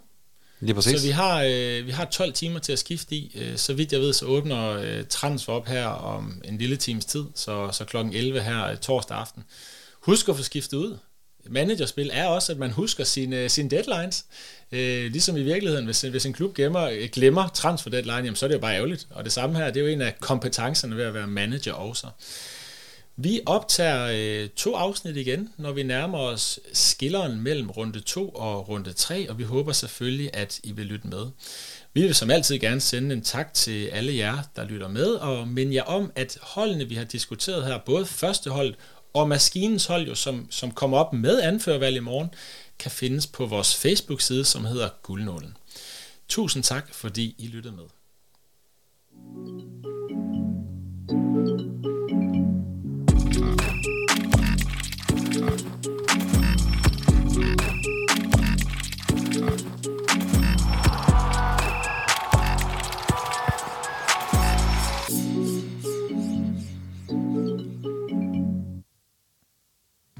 Lige 0.61 0.75
præcis. 0.75 0.99
så 0.99 1.07
vi 1.07 1.11
har, 1.11 1.43
øh, 1.43 1.85
vi 1.85 1.91
har 1.91 2.05
12 2.05 2.33
timer 2.33 2.59
til 2.59 2.71
at 2.71 2.79
skifte 2.79 3.15
i. 3.15 3.31
Øh, 3.35 3.57
så 3.57 3.73
vidt 3.73 3.91
jeg 3.91 3.99
ved, 3.99 4.13
så 4.13 4.25
åbner 4.25 4.69
øh, 4.69 5.03
transfer 5.09 5.53
op 5.53 5.67
her 5.67 5.85
om 5.85 6.41
en 6.43 6.57
lille 6.57 6.75
times 6.75 7.05
tid, 7.05 7.23
så, 7.35 7.69
så 7.71 7.85
klokken 7.85 8.13
11 8.13 8.41
her 8.41 8.65
øh, 8.65 8.77
torsdag 8.77 9.17
aften. 9.17 9.43
Husk 10.01 10.29
at 10.29 10.35
få 10.35 10.43
skiftet 10.43 10.77
ud. 10.77 10.97
Managerspil 11.49 12.09
er 12.13 12.25
også, 12.25 12.51
at 12.51 12.57
man 12.57 12.71
husker 12.71 13.03
sine, 13.03 13.37
øh, 13.37 13.49
sine 13.49 13.69
deadlines. 13.69 14.25
Øh, 14.71 15.11
ligesom 15.11 15.37
i 15.37 15.43
virkeligheden, 15.43 15.85
hvis, 15.85 16.01
hvis 16.01 16.25
en 16.25 16.33
klub 16.33 16.53
gemmer, 16.53 16.83
øh, 16.83 17.09
glemmer 17.11 17.47
transfer 17.47 17.89
deadline, 17.89 18.17
jamen, 18.17 18.35
så 18.35 18.45
er 18.45 18.47
det 18.47 18.55
jo 18.55 18.59
bare 18.59 18.75
ærgerligt. 18.75 19.07
Og 19.09 19.23
det 19.23 19.31
samme 19.31 19.57
her, 19.57 19.65
det 19.65 19.77
er 19.77 19.81
jo 19.81 19.87
en 19.87 20.01
af 20.01 20.19
kompetencerne 20.19 20.97
ved 20.97 21.03
at 21.03 21.13
være 21.13 21.27
manager 21.27 21.73
også. 21.73 22.07
Vi 23.15 23.41
optager 23.45 24.07
øh, 24.13 24.49
to 24.49 24.75
afsnit 24.75 25.17
igen, 25.17 25.49
når 25.57 25.71
vi 25.71 25.83
nærmer 25.83 26.17
os 26.17 26.59
skilleren 26.73 27.41
mellem 27.41 27.69
runde 27.69 27.99
2 27.99 28.29
og 28.29 28.69
runde 28.69 28.93
3, 28.93 29.29
og 29.29 29.37
vi 29.37 29.43
håber 29.43 29.71
selvfølgelig, 29.71 30.29
at 30.33 30.59
I 30.63 30.71
vil 30.71 30.85
lytte 30.85 31.07
med. 31.07 31.27
Vi 31.93 32.01
vil 32.01 32.15
som 32.15 32.29
altid 32.29 32.59
gerne 32.59 32.81
sende 32.81 33.15
en 33.15 33.21
tak 33.21 33.53
til 33.53 33.87
alle 33.87 34.15
jer, 34.15 34.37
der 34.55 34.65
lytter 34.65 34.87
med, 34.87 35.07
og 35.07 35.47
minde 35.47 35.75
jer 35.75 35.83
om, 35.83 36.11
at 36.15 36.37
holdene, 36.41 36.89
vi 36.89 36.95
har 36.95 37.03
diskuteret 37.03 37.65
her, 37.65 37.77
både 37.85 38.05
førsteholdet 38.05 38.75
og 39.13 39.27
maskinens 39.29 39.85
hold, 39.85 40.07
jo, 40.07 40.15
som, 40.15 40.47
som 40.51 40.71
kommer 40.71 40.97
op 40.97 41.13
med 41.13 41.41
anførvalg 41.41 41.95
i 41.95 41.99
morgen, 41.99 42.29
kan 42.79 42.91
findes 42.91 43.27
på 43.27 43.45
vores 43.45 43.75
Facebook-side, 43.75 44.45
som 44.45 44.65
hedder 44.65 44.89
Guldnålen. 45.03 45.57
Tusind 46.27 46.63
tak, 46.63 46.93
fordi 46.93 47.35
I 47.37 47.47
lyttede 47.47 47.75
med. 47.75 47.83
thank 51.09 51.85
you 51.85 51.90